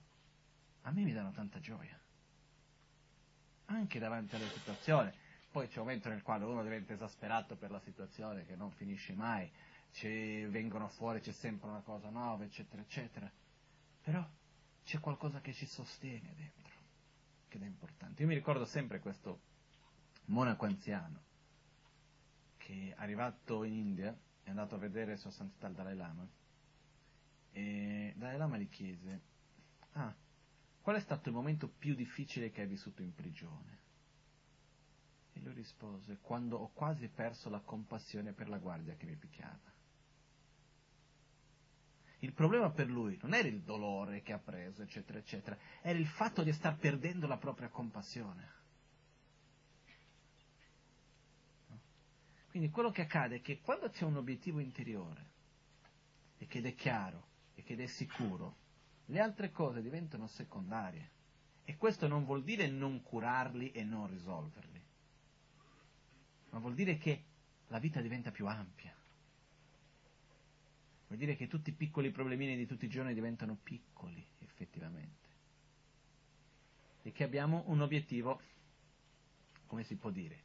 [0.84, 2.00] a me mi danno tanta gioia.
[3.66, 5.14] Anche davanti alla situazione.
[5.52, 9.14] poi c'è un momento nel quale uno diventa esasperato per la situazione che non finisce
[9.14, 9.52] mai,
[9.92, 13.30] ci vengono fuori, c'è sempre una cosa nuova, eccetera, eccetera.
[14.02, 14.26] Però
[14.86, 16.63] c'è qualcosa che ci sostiene dentro,
[17.60, 18.22] che è importante.
[18.22, 19.42] Io mi ricordo sempre questo
[20.26, 21.22] monaco anziano
[22.58, 26.28] che arrivato in India è andato a vedere Sua Santità il Dalai Lama
[27.52, 29.22] e Dalai Lama gli chiese,
[29.92, 30.14] ah,
[30.82, 33.82] qual è stato il momento più difficile che hai vissuto in prigione?
[35.34, 39.73] E lui rispose, quando ho quasi perso la compassione per la guardia che mi picchiava.
[42.24, 46.08] Il problema per lui non era il dolore che ha preso, eccetera, eccetera, era il
[46.08, 48.52] fatto di star perdendo la propria compassione.
[52.48, 55.32] Quindi quello che accade è che quando c'è un obiettivo interiore,
[56.38, 58.56] e che è chiaro, e che è sicuro,
[59.08, 61.12] le altre cose diventano secondarie.
[61.66, 64.82] E questo non vuol dire non curarli e non risolverli,
[66.52, 67.24] ma vuol dire che
[67.68, 68.96] la vita diventa più ampia.
[71.14, 75.30] Vuol dire che tutti i piccoli problemini di tutti i giorni diventano piccoli, effettivamente.
[77.04, 78.42] E che abbiamo un obiettivo,
[79.68, 80.44] come si può dire,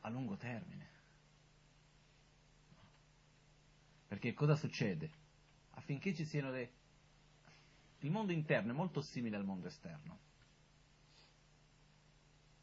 [0.00, 0.88] a lungo termine.
[4.08, 5.08] Perché cosa succede?
[5.74, 6.68] Affinché ci siano dei...
[8.00, 10.18] Il mondo interno è molto simile al mondo esterno.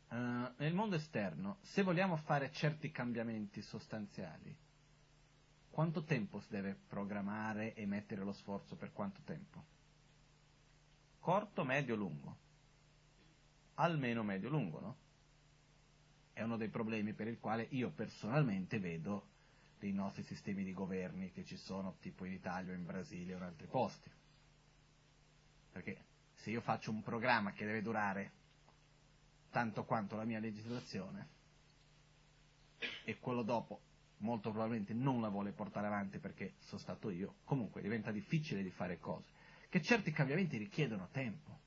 [0.09, 4.53] Uh, nel mondo esterno, se vogliamo fare certi cambiamenti sostanziali,
[5.77, 9.63] quanto tempo si deve programmare e mettere lo sforzo per quanto tempo?
[11.19, 12.35] Corto, medio, lungo?
[13.75, 14.97] Almeno medio-lungo, no?
[16.33, 19.27] È uno dei problemi per il quale io personalmente vedo
[19.77, 23.37] dei nostri sistemi di governi che ci sono tipo in Italia o in Brasile o
[23.37, 24.09] in altri posti.
[25.73, 26.05] Perché
[26.37, 28.31] se io faccio un programma che deve durare
[29.51, 31.27] tanto quanto la mia legislazione
[33.03, 33.81] e quello dopo
[34.19, 38.71] molto probabilmente non la vuole portare avanti perché sono stato io, comunque diventa difficile di
[38.71, 39.29] fare cose,
[39.69, 41.59] che certi cambiamenti richiedono tempo.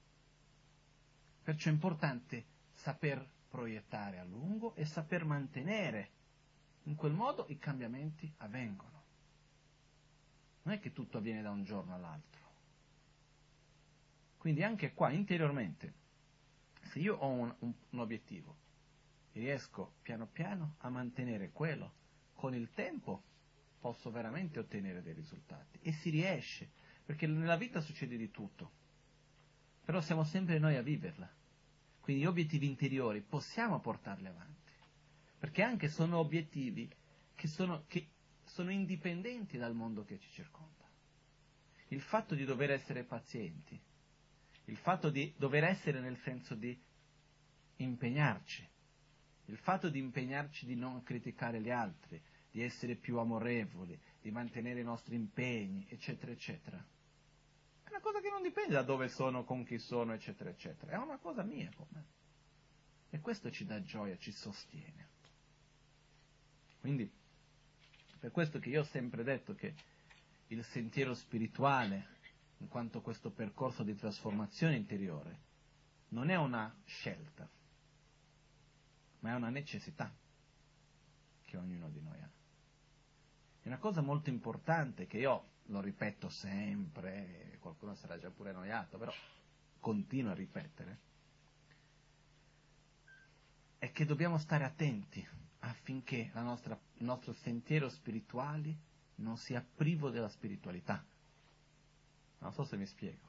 [1.43, 6.11] Perciò è importante saper proiettare a lungo e saper mantenere
[6.85, 9.03] in quel modo i cambiamenti avvengono.
[10.63, 12.39] Non è che tutto avviene da un giorno all'altro.
[14.39, 15.93] Quindi anche qua, interiormente,
[16.83, 18.57] se io ho un, un, un obiettivo,
[19.33, 21.99] riesco piano piano a mantenere quello,
[22.41, 23.23] con il tempo
[23.79, 25.79] posso veramente ottenere dei risultati.
[25.83, 26.71] E si riesce,
[27.05, 28.71] perché nella vita succede di tutto.
[29.85, 31.31] Però siamo sempre noi a viverla.
[32.01, 34.59] Quindi gli obiettivi interiori possiamo portarli avanti
[35.41, 36.89] perché anche sono obiettivi
[37.35, 38.09] che sono, che
[38.45, 40.87] sono indipendenti dal mondo che ci circonda.
[41.89, 43.81] Il fatto di dover essere pazienti,
[44.67, 46.79] il fatto di dover essere nel senso di
[47.77, 48.69] impegnarci,
[49.47, 54.81] il fatto di impegnarci di non criticare gli altri, di essere più amorevoli, di mantenere
[54.81, 56.77] i nostri impegni, eccetera, eccetera.
[57.85, 60.93] È una cosa che non dipende da dove sono, con chi sono, eccetera, eccetera.
[60.93, 62.05] È una cosa mia con me.
[63.11, 65.09] E questo ci dà gioia, ci sostiene.
[66.81, 67.11] Quindi,
[68.19, 69.75] per questo che io ho sempre detto che
[70.49, 72.19] il sentiero spirituale,
[72.59, 75.39] in quanto questo percorso di trasformazione interiore,
[76.09, 77.49] non è una scelta,
[79.21, 80.13] ma è una necessità
[81.45, 82.40] che ognuno di noi ha.
[83.63, 88.99] È una cosa molto importante che io lo ripeto sempre, qualcuno sarà già pure annoiato,
[88.99, 89.13] però
[89.79, 90.99] continuo a ripetere,
[93.79, 95.27] è che dobbiamo stare attenti
[95.61, 101.05] affinché nostra, il nostro sentiero spirituale non sia privo della spiritualità.
[102.39, 103.29] Non so se mi spiego.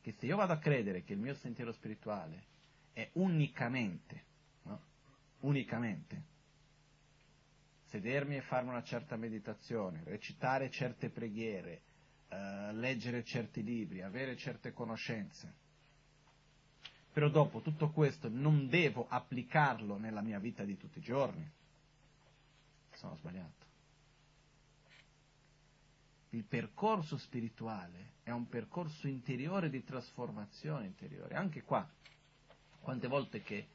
[0.00, 2.44] Che se io vado a credere che il mio sentiero spirituale
[2.92, 4.24] è unicamente,
[4.62, 4.80] no?
[5.40, 6.30] unicamente,
[7.92, 11.82] sedermi e farmi una certa meditazione, recitare certe preghiere,
[12.28, 15.52] eh, leggere certi libri, avere certe conoscenze,
[17.12, 21.46] però dopo tutto questo non devo applicarlo nella mia vita di tutti i giorni.
[22.94, 23.66] Sono sbagliato.
[26.30, 31.34] Il percorso spirituale è un percorso interiore di trasformazione interiore.
[31.34, 31.86] Anche qua,
[32.80, 33.66] quante volte che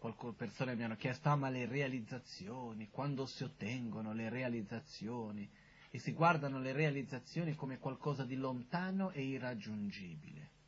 [0.00, 5.48] qualche persone mi hanno chiesto, ah ma le realizzazioni, quando si ottengono le realizzazioni?
[5.90, 10.58] E si guardano le realizzazioni come qualcosa di lontano e irraggiungibile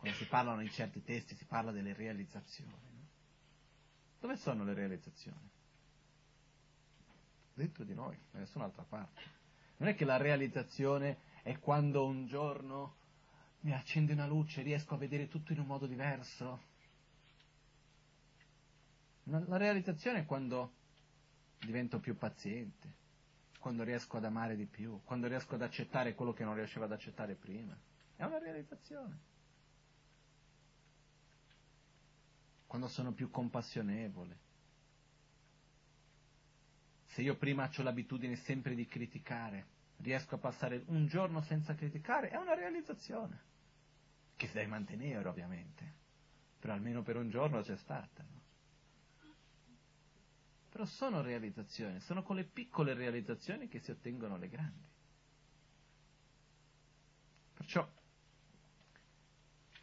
[0.00, 2.72] quando si parlano in certi testi si parla delle realizzazioni.
[2.72, 3.06] No?
[4.18, 5.50] Dove sono le realizzazioni?
[7.52, 9.20] Dentro di noi, da nessun'altra parte.
[9.76, 12.96] Non è che la realizzazione è quando un giorno
[13.60, 16.68] mi accende una luce, riesco a vedere tutto in un modo diverso.
[19.30, 20.72] La realizzazione è quando
[21.60, 22.94] divento più paziente,
[23.60, 26.90] quando riesco ad amare di più, quando riesco ad accettare quello che non riuscivo ad
[26.90, 27.78] accettare prima.
[28.16, 29.18] È una realizzazione.
[32.66, 34.38] Quando sono più compassionevole.
[37.04, 39.66] Se io prima ho l'abitudine sempre di criticare,
[39.98, 43.48] riesco a passare un giorno senza criticare, è una realizzazione.
[44.34, 45.92] Che si deve mantenere ovviamente,
[46.58, 48.24] però almeno per un giorno c'è stata.
[48.28, 48.39] No?
[50.80, 54.88] Però sono realizzazioni, sono con le piccole realizzazioni che si ottengono le grandi.
[57.52, 57.86] Perciò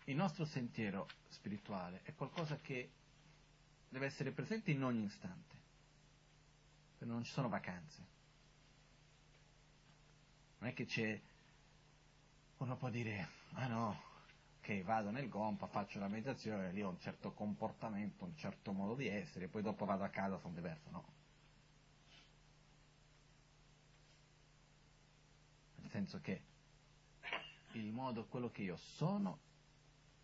[0.05, 2.89] il nostro sentiero spirituale è qualcosa che
[3.89, 5.55] deve essere presente in ogni istante,
[6.93, 8.05] perché non ci sono vacanze.
[10.57, 11.21] Non è che c'è,
[12.57, 14.01] uno può dire, ah no,
[14.67, 18.95] che vado nel Gompa, faccio la meditazione, lì ho un certo comportamento, un certo modo
[18.95, 21.05] di essere, e poi dopo vado a casa, sono diverso, no.
[25.75, 26.41] Nel senso che
[27.75, 29.39] il modo, quello che io sono,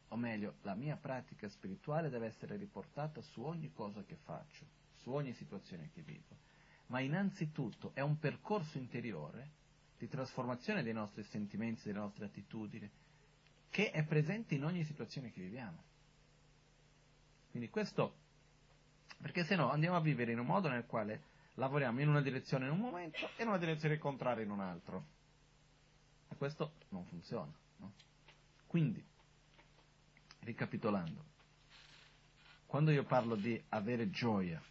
[0.10, 4.66] o meglio, la mia pratica spirituale deve essere riportata su ogni cosa che faccio,
[4.98, 6.36] su ogni situazione che vivo.
[6.88, 9.52] Ma innanzitutto è un percorso interiore
[9.98, 12.91] di trasformazione dei nostri sentimenti, delle nostre attitudini,
[13.74, 15.82] che è presente in ogni situazione che viviamo.
[17.49, 18.17] Quindi questo,
[19.19, 21.24] perché se no andiamo a vivere in un modo nel quale
[21.55, 25.05] lavoriamo in una direzione in un momento e in una direzione contraria in un altro.
[26.30, 27.51] E questo non funziona.
[27.78, 27.93] No?
[28.67, 29.03] Quindi,
[30.41, 31.24] ricapitolando,
[32.67, 34.61] quando io parlo di avere gioia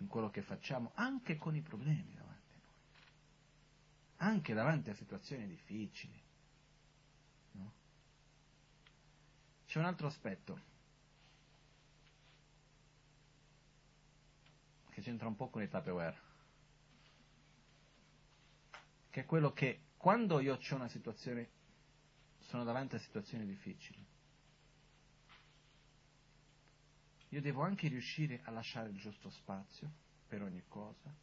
[0.00, 5.46] in quello che facciamo, anche con i problemi davanti a noi, anche davanti a situazioni
[5.46, 6.28] difficili,
[9.70, 10.60] C'è un altro aspetto
[14.90, 16.20] che c'entra un po' con i Tupperware,
[19.10, 21.50] che è quello che quando io ho una situazione,
[22.40, 24.04] sono davanti a situazioni difficili,
[27.28, 29.88] io devo anche riuscire a lasciare il giusto spazio
[30.26, 31.14] per ogni cosa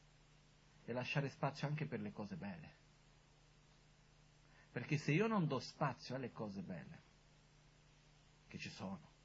[0.85, 2.75] e lasciare spazio anche per le cose belle.
[4.71, 7.06] Perché se io non do spazio alle cose belle,
[8.47, 9.15] che ci sono.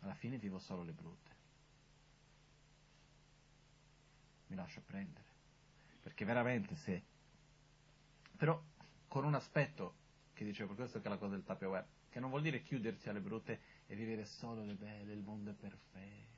[0.00, 1.30] Alla fine vivo solo le brutte.
[4.48, 5.24] Mi lascio prendere.
[6.02, 7.02] Perché veramente se...
[8.36, 8.60] Però
[9.06, 9.94] con un aspetto
[10.32, 13.08] che dicevo, per questo che è la cosa del Tupperware, che non vuol dire chiudersi
[13.08, 16.30] alle brutte e vivere solo le belle, il mondo è perfetto.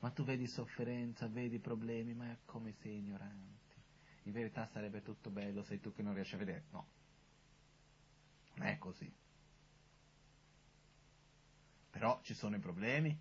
[0.00, 3.60] Ma tu vedi sofferenza, vedi problemi, ma come sei ignorante.
[4.24, 6.64] In verità sarebbe tutto bello, sei tu che non riesci a vedere.
[6.70, 6.86] No,
[8.54, 9.10] non è così.
[12.02, 13.16] Però ci sono i problemi,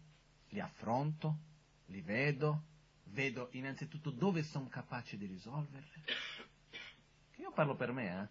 [0.50, 1.38] li affronto,
[1.86, 2.64] li vedo,
[3.04, 6.04] vedo innanzitutto dove sono capace di risolverli.
[7.36, 8.28] Io parlo per me, eh.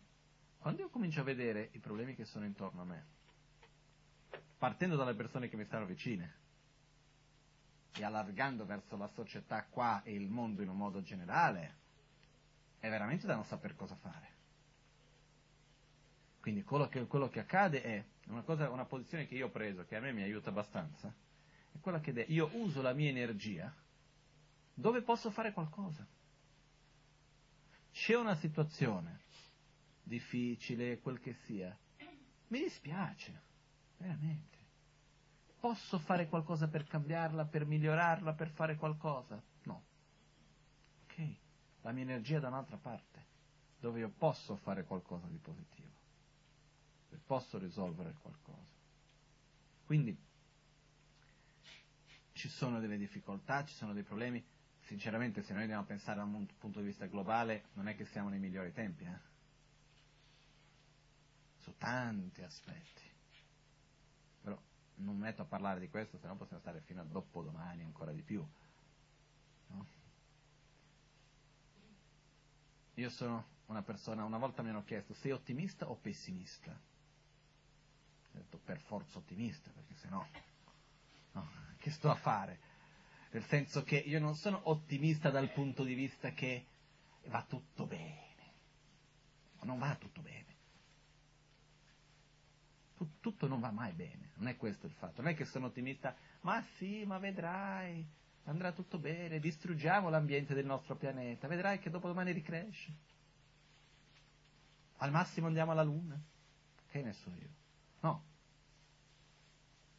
[0.58, 3.06] Quando io comincio a vedere i problemi che sono intorno a me,
[4.58, 6.34] partendo dalle persone che mi stanno vicine
[7.92, 11.76] e allargando verso la società qua e il mondo in un modo generale,
[12.80, 14.29] è veramente da non saper cosa fare.
[16.40, 19.84] Quindi quello che, quello che accade è una, cosa, una posizione che io ho preso,
[19.84, 21.12] che a me mi aiuta abbastanza,
[21.72, 23.72] è quella che io uso la mia energia
[24.72, 26.06] dove posso fare qualcosa.
[27.92, 29.20] C'è una situazione
[30.02, 31.76] difficile, quel che sia,
[32.48, 33.42] mi dispiace,
[33.98, 34.58] veramente.
[35.60, 39.42] Posso fare qualcosa per cambiarla, per migliorarla, per fare qualcosa?
[39.64, 39.82] No.
[41.04, 41.34] Ok,
[41.82, 43.26] la mia energia è da un'altra parte,
[43.78, 45.90] dove io posso fare qualcosa di positivo
[47.18, 48.78] posso risolvere qualcosa.
[49.84, 50.16] Quindi
[52.32, 54.44] ci sono delle difficoltà, ci sono dei problemi.
[54.82, 58.06] Sinceramente, se noi andiamo a pensare da un punto di vista globale, non è che
[58.06, 59.18] siamo nei migliori tempi, eh?
[61.58, 63.02] su tanti aspetti.
[64.42, 64.60] Però
[64.96, 68.22] non metto a parlare di questo, se no possiamo stare fino a dopodomani, ancora di
[68.22, 68.44] più.
[69.66, 69.86] No?
[72.94, 76.78] Io sono una persona, una volta mi hanno chiesto, sei ottimista o pessimista?
[78.32, 80.26] Ho detto per forza ottimista, perché se no,
[81.32, 82.58] no, che sto a fare?
[83.32, 86.66] Nel senso che io non sono ottimista dal punto di vista che
[87.26, 88.28] va tutto bene.
[89.62, 90.38] Non va tutto bene.
[93.20, 95.22] Tutto non va mai bene, non è questo il fatto.
[95.22, 98.06] Non è che sono ottimista, ma sì, ma vedrai,
[98.44, 102.92] andrà tutto bene, distruggiamo l'ambiente del nostro pianeta, vedrai che dopo domani ricresce.
[104.98, 106.20] Al massimo andiamo alla Luna.
[106.90, 107.59] Che ne so io.
[108.00, 108.24] No.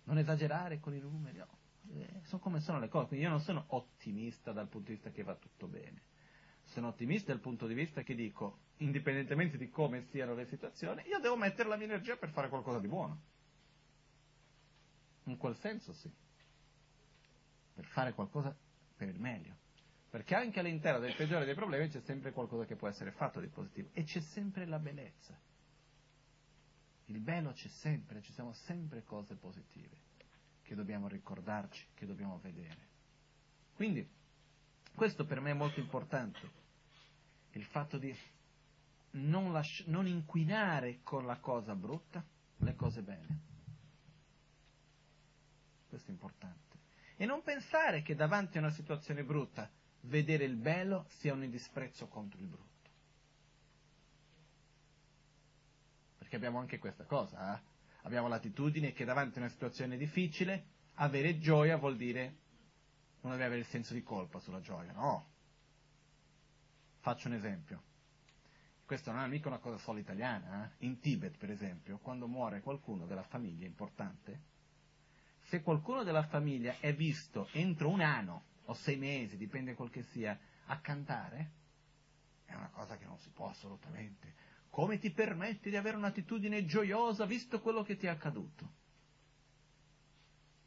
[0.04, 1.60] Non esagerare con i numeri, no.
[1.94, 5.12] Eh, sono come sono le cose, quindi io non sono ottimista dal punto di vista
[5.12, 6.02] che va tutto bene.
[6.64, 11.20] Sono ottimista dal punto di vista che dico, indipendentemente di come siano le situazioni, io
[11.20, 13.22] devo mettere la mia energia per fare qualcosa di buono.
[15.26, 16.10] In quel senso sì.
[17.74, 18.56] Per fare qualcosa
[18.96, 19.56] per il meglio.
[20.10, 23.48] Perché anche all'interno del peggiore dei problemi c'è sempre qualcosa che può essere fatto di
[23.48, 23.90] positivo.
[23.94, 25.38] E c'è sempre la bellezza.
[27.12, 29.98] Il bello c'è sempre, ci sono sempre cose positive
[30.62, 32.88] che dobbiamo ricordarci, che dobbiamo vedere.
[33.74, 34.08] Quindi,
[34.96, 36.40] questo per me è molto importante.
[37.52, 38.16] Il fatto di
[39.12, 42.24] non, lasci- non inquinare con la cosa brutta
[42.58, 43.40] le cose bene.
[45.90, 46.78] Questo è importante.
[47.18, 49.70] E non pensare che davanti a una situazione brutta
[50.04, 52.71] vedere il bello sia un disprezzo contro il brutto.
[56.32, 57.62] Perché abbiamo anche questa cosa, eh?
[58.04, 60.64] abbiamo l'attitudine che davanti a una situazione difficile
[60.94, 62.36] avere gioia vuol dire
[63.20, 65.28] non deve avere il senso di colpa sulla gioia, no.
[67.00, 67.84] Faccio un esempio.
[68.86, 70.72] Questa non è mica una cosa solo italiana.
[70.80, 70.86] Eh?
[70.86, 74.40] In Tibet, per esempio, quando muore qualcuno della famiglia importante,
[75.50, 80.04] se qualcuno della famiglia è visto entro un anno o sei mesi, dipende quel che
[80.04, 81.52] sia, a cantare,
[82.46, 84.51] è una cosa che non si può assolutamente.
[84.72, 88.80] Come ti permetti di avere un'attitudine gioiosa visto quello che ti è accaduto?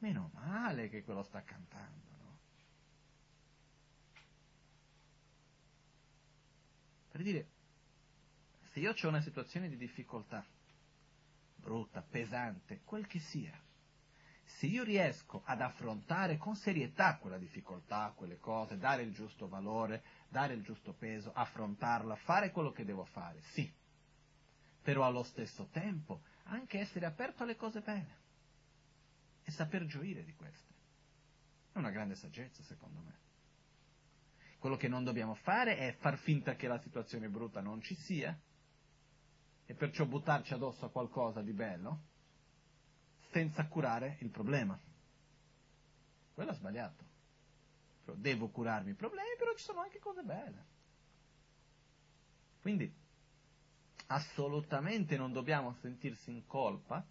[0.01, 2.39] Meno male che quello sta cantando, no?
[7.11, 7.49] Per dire,
[8.73, 10.45] se io ho una situazione di difficoltà,
[11.57, 13.59] brutta, pesante, quel che sia,
[14.45, 20.05] se io riesco ad affrontare con serietà quella difficoltà, quelle cose, dare il giusto valore,
[20.29, 23.73] dare il giusto peso, affrontarla, fare quello che devo fare, sì,
[24.85, 28.23] però allo stesso tempo anche essere aperto alle cose belle
[29.43, 30.73] e saper gioire di queste.
[31.73, 33.13] È una grande saggezza, secondo me.
[34.59, 38.39] Quello che non dobbiamo fare è far finta che la situazione brutta non ci sia
[39.65, 42.03] e perciò buttarci addosso a qualcosa di bello
[43.31, 44.79] senza curare il problema.
[46.35, 47.03] Quello è sbagliato.
[48.17, 50.73] Devo curarmi i problemi, però ci sono anche cose belle.
[52.61, 53.03] Quindi
[54.15, 57.05] assolutamente non dobbiamo sentirsi in colpa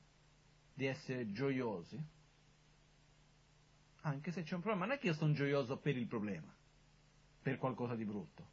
[0.73, 2.01] di essere gioiosi,
[4.01, 4.85] anche se c'è un problema.
[4.85, 6.53] Non è che io sono gioioso per il problema,
[7.41, 8.51] per qualcosa di brutto.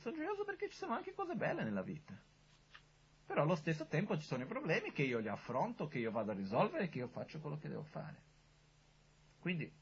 [0.00, 2.30] Sono gioioso perché ci sono anche cose belle nella vita
[3.32, 6.32] però allo stesso tempo ci sono i problemi che io li affronto, che io vado
[6.32, 8.20] a risolvere, che io faccio quello che devo fare.
[9.40, 9.72] Quindi,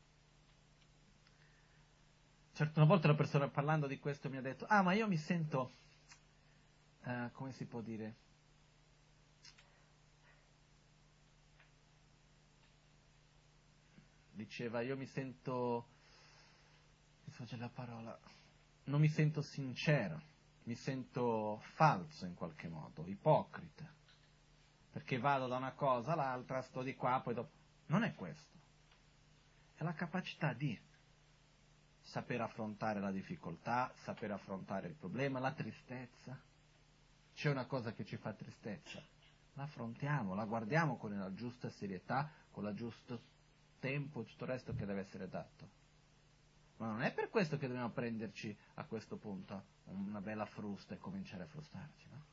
[2.53, 5.17] certo, una volta una persona parlando di questo mi ha detto, ah ma io mi
[5.17, 5.73] sento,
[7.05, 8.17] uh, come si può dire,
[14.33, 15.89] diceva io mi sento,
[17.25, 18.19] mi sfugge la parola,
[18.85, 20.31] non mi sento sincero
[20.65, 23.85] mi sento falso in qualche modo, ipocrita,
[24.93, 27.51] perché vado da una cosa all'altra, sto di qua, poi dopo...
[27.87, 28.59] Non è questo.
[29.75, 30.79] È la capacità di
[32.03, 36.39] saper affrontare la difficoltà, saper affrontare il problema, la tristezza.
[37.41, 39.03] C'è una cosa che ci fa tristezza,
[39.55, 43.19] la affrontiamo, la guardiamo con la giusta serietà, con il giusto
[43.79, 45.71] tempo, tutto il resto che deve essere dato.
[46.77, 50.99] Ma non è per questo che dobbiamo prenderci a questo punto una bella frusta e
[50.99, 52.25] cominciare a frustarci, no?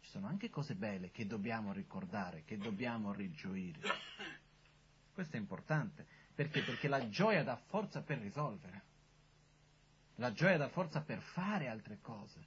[0.00, 3.78] Ci sono anche cose belle che dobbiamo ricordare, che dobbiamo rigioire.
[5.14, 6.04] Questo è importante.
[6.34, 6.64] Perché?
[6.64, 8.89] Perché la gioia dà forza per risolvere.
[10.20, 12.46] La gioia dà forza per fare altre cose.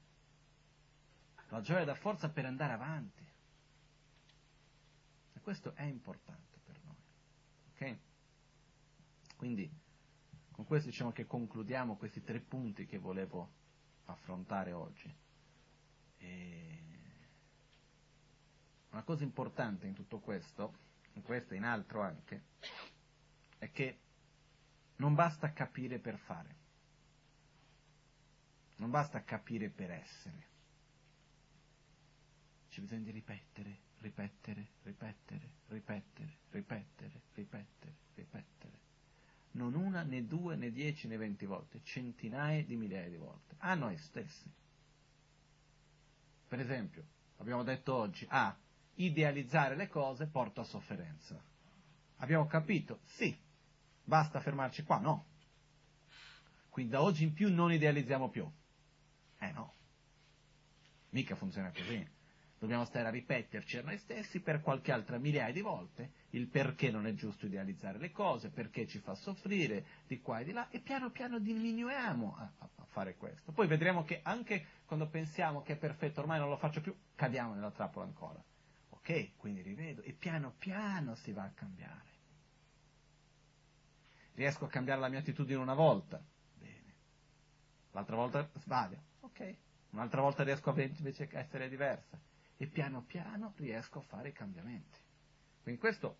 [1.49, 3.27] La gioia dà forza per andare avanti.
[5.33, 6.95] E questo è importante per noi.
[7.71, 7.97] Ok?
[9.37, 9.67] Quindi
[10.51, 13.51] con questo diciamo che concludiamo questi tre punti che volevo
[14.05, 15.11] affrontare oggi.
[16.17, 16.83] E
[18.91, 20.77] una cosa importante in tutto questo,
[21.13, 22.43] in questo e in altro anche,
[23.57, 23.99] è che
[24.97, 26.55] non basta capire per fare,
[28.83, 30.51] non basta capire per essere.
[32.69, 38.81] C'è bisogno di ripetere, ripetere, ripetere, ripetere, ripetere, ripetere, ripetere
[39.53, 43.75] non una, né due, né dieci, né venti volte, centinaia di migliaia di volte, a
[43.75, 44.51] noi stessi.
[46.47, 47.05] Per esempio,
[47.37, 48.55] abbiamo detto oggi, ah,
[48.95, 51.41] idealizzare le cose porta a sofferenza.
[52.17, 52.99] Abbiamo capito?
[53.03, 53.35] Sì.
[54.03, 54.97] Basta fermarci qua?
[54.97, 55.25] No.
[56.69, 58.51] Quindi da oggi in più non idealizziamo più.
[59.43, 59.73] Eh no.
[61.09, 62.21] Mica funziona così.
[62.57, 66.89] Dobbiamo stare a ripeterci a noi stessi per qualche altra migliaia di volte il perché
[66.89, 70.69] non è giusto idealizzare le cose, perché ci fa soffrire di qua e di là,
[70.69, 73.51] e piano piano diminuiamo a, a fare questo.
[73.51, 77.53] Poi vedremo che anche quando pensiamo che è perfetto, ormai non lo faccio più, cadiamo
[77.53, 78.41] nella trappola ancora.
[78.91, 82.11] Ok, quindi rivedo, e piano piano si va a cambiare.
[84.35, 86.23] Riesco a cambiare la mia attitudine una volta,
[86.57, 86.95] bene.
[87.91, 89.55] L'altra volta sbaglio, ok.
[89.91, 92.19] Un'altra volta riesco a invece essere diversa
[92.57, 94.99] e piano piano riesco a fare i cambiamenti.
[95.61, 96.17] Quindi questo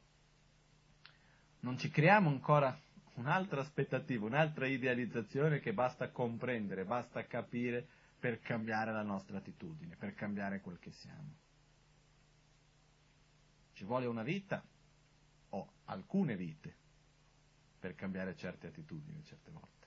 [1.62, 2.78] non ci creiamo ancora
[3.16, 7.88] un'altra aspettativa, un'altra idealizzazione che basta comprendere, basta capire
[8.20, 11.36] per cambiare la nostra attitudine, per cambiare quel che siamo.
[13.74, 14.64] Ci vuole una vita
[15.50, 16.76] o alcune vite
[17.80, 19.83] per cambiare certe attitudini certe volte.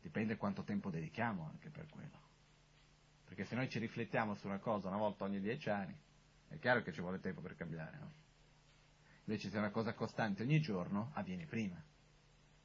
[0.00, 2.28] Dipende quanto tempo dedichiamo anche per quello.
[3.24, 5.96] Perché se noi ci riflettiamo su una cosa una volta ogni dieci anni,
[6.48, 8.12] è chiaro che ci vuole tempo per cambiare, no?
[9.24, 11.80] Invece se è una cosa costante ogni giorno, avviene prima.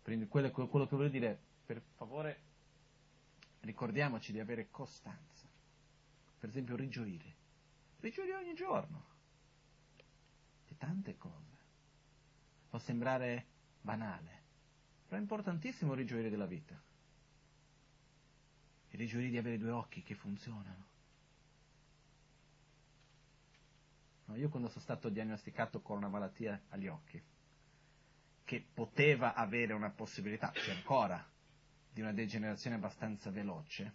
[0.02, 2.42] Quello, quello che voglio dire, per favore,
[3.62, 5.48] ricordiamoci di avere costanza.
[6.40, 7.36] Per esempio, rigioire.
[8.00, 9.06] Rigioire ogni giorno.
[10.68, 11.54] Di tante cose.
[12.70, 13.46] Può sembrare
[13.82, 14.42] banale,
[15.06, 16.82] però è importantissimo rigioire della vita
[18.96, 20.94] e dei gioire di avere due occhi che funzionano.
[24.26, 27.22] No, io quando sono stato diagnosticato con una malattia agli occhi,
[28.46, 31.24] che poteva avere una possibilità, c'è ancora,
[31.92, 33.94] di una degenerazione abbastanza veloce,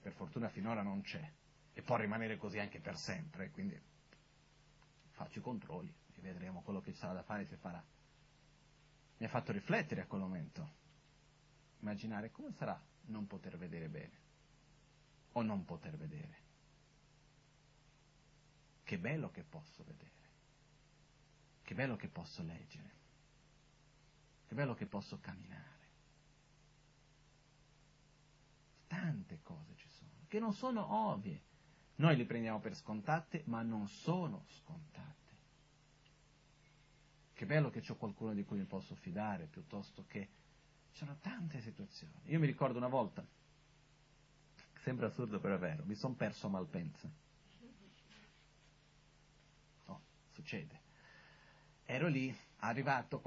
[0.00, 1.32] per fortuna finora non c'è,
[1.72, 3.78] e può rimanere così anche per sempre, quindi
[5.10, 7.84] faccio i controlli e vedremo quello che ci sarà da fare se farà.
[9.16, 10.76] Mi ha fatto riflettere a quel momento,
[11.80, 14.26] immaginare come sarà non poter vedere bene
[15.32, 16.36] o non poter vedere.
[18.82, 20.10] Che bello che posso vedere,
[21.62, 22.90] che bello che posso leggere,
[24.46, 25.66] che bello che posso camminare.
[28.86, 31.42] Tante cose ci sono, che non sono ovvie.
[31.96, 35.16] Noi le prendiamo per scontate, ma non sono scontate.
[37.34, 40.28] Che bello che c'è qualcuno di cui mi posso fidare, piuttosto che...
[40.90, 42.14] Ci sono tante situazioni.
[42.24, 43.24] Io mi ricordo una volta,
[44.82, 47.10] Sembra assurdo però è vero, mi sono perso a Malpensa.
[49.86, 50.00] Oh,
[50.32, 50.80] succede.
[51.84, 53.20] Ero lì, arrivato,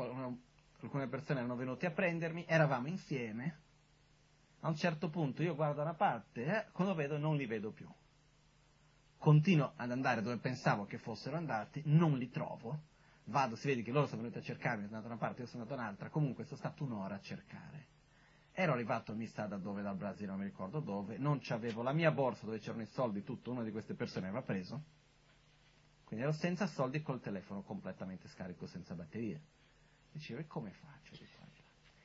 [0.82, 3.60] alcune persone erano venute a prendermi, eravamo insieme.
[4.62, 7.72] A un certo punto io guardo da una parte, eh, quando vedo non li vedo
[7.72, 7.90] più.
[9.18, 12.90] Continuo ad andare dove pensavo che fossero andati, non li trovo.
[13.26, 15.48] Vado, si vede che loro sono venuti a cercarmi, sono andato da una parte, io
[15.48, 17.91] sono andato da un'altra, comunque sono stato un'ora a cercare
[18.54, 21.94] Ero arrivato, mi sa da dove, dal Brasile, non mi ricordo dove, non c'avevo la
[21.94, 24.84] mia borsa dove c'erano i soldi, tutto, una di queste persone aveva preso,
[26.04, 29.40] quindi ero senza soldi col telefono completamente scarico, senza batteria.
[30.12, 31.16] Dicevo, e come faccio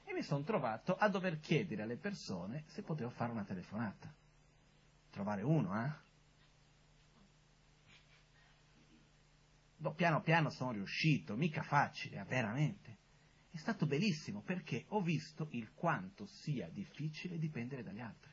[0.09, 4.15] e mi sono trovato a dover chiedere alle persone se potevo fare una telefonata.
[5.11, 6.05] Trovare uno, eh?
[9.79, 12.99] No, piano piano sono riuscito, mica facile, eh, veramente.
[13.57, 18.31] È stato bellissimo perché ho visto il quanto sia difficile dipendere dagli altri.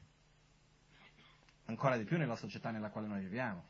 [1.64, 3.64] Ancora di più nella società nella quale noi viviamo.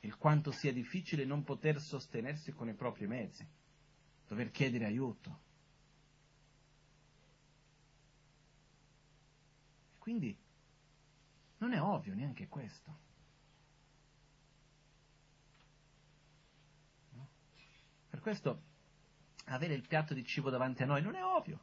[0.00, 3.46] Il quanto sia difficile non poter sostenersi con i propri mezzi,
[4.26, 5.40] dover chiedere aiuto.
[9.98, 10.36] Quindi
[11.58, 13.05] non è ovvio neanche questo.
[18.26, 18.60] Questo
[19.44, 21.60] avere il piatto di cibo davanti a noi non è ovvio.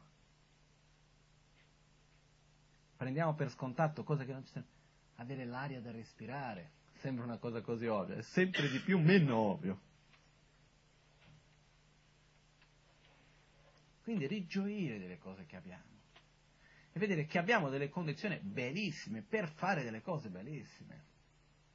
[2.96, 4.64] Prendiamo per scontato cose che non ci sono.
[5.16, 6.70] Avere l'aria da respirare
[7.00, 9.80] sembra una cosa così ovvia, è sempre di più meno ovvio.
[14.02, 15.92] Quindi rigioire delle cose che abbiamo
[16.92, 21.04] e vedere che abbiamo delle condizioni bellissime per fare delle cose bellissime.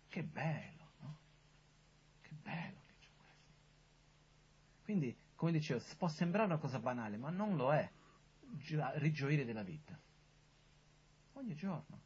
[0.08, 1.20] Che bello, no?
[2.22, 2.89] Che bello.
[4.90, 7.88] Quindi, come dicevo, può sembrare una cosa banale, ma non lo è.
[8.96, 9.96] Rigioire della vita.
[11.34, 12.00] Ogni giorno.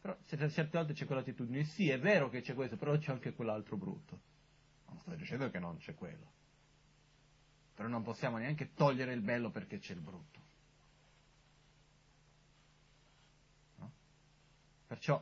[0.00, 3.76] Però certe volte c'è quell'attitudine, sì, è vero che c'è questo, però c'è anche quell'altro
[3.76, 4.20] brutto.
[4.86, 6.30] Non sto dicendo che non c'è quello.
[7.74, 10.40] Però non possiamo neanche togliere il bello perché c'è il brutto.
[13.78, 13.92] No?
[14.86, 15.20] Perciò,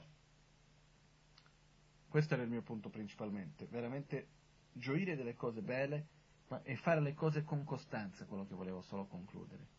[2.09, 4.39] questo era il mio punto principalmente, veramente
[4.73, 6.07] gioire delle cose belle
[6.49, 9.79] ma, e fare le cose con costanza, quello che volevo solo concludere.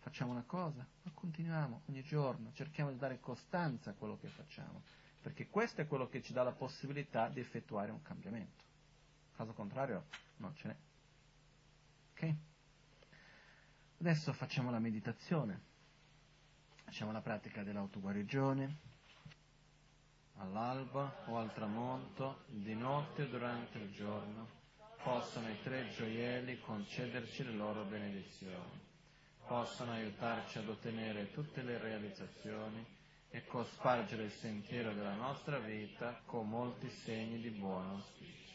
[0.00, 4.82] facciamo una cosa, ma continuiamo ogni giorno, cerchiamo di dare costanza a quello che facciamo,
[5.20, 8.62] perché questo è quello che ci dà la possibilità di effettuare un cambiamento.
[9.34, 10.06] Caso contrario
[10.36, 10.76] non ce n'è.
[12.12, 12.34] Ok?
[13.98, 15.60] Adesso facciamo la meditazione,
[16.84, 18.76] facciamo la pratica dell'autoguarigione,
[20.38, 24.48] all'alba o al tramonto, di notte o durante il giorno,
[25.02, 28.80] possono i tre gioielli concederci le loro benedizioni,
[29.46, 32.84] possono aiutarci ad ottenere tutte le realizzazioni
[33.30, 38.54] e cospargere il sentiero della nostra vita con molti segni di buon auspicio.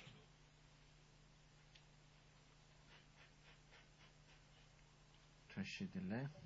[5.48, 6.41] Cresci di lei.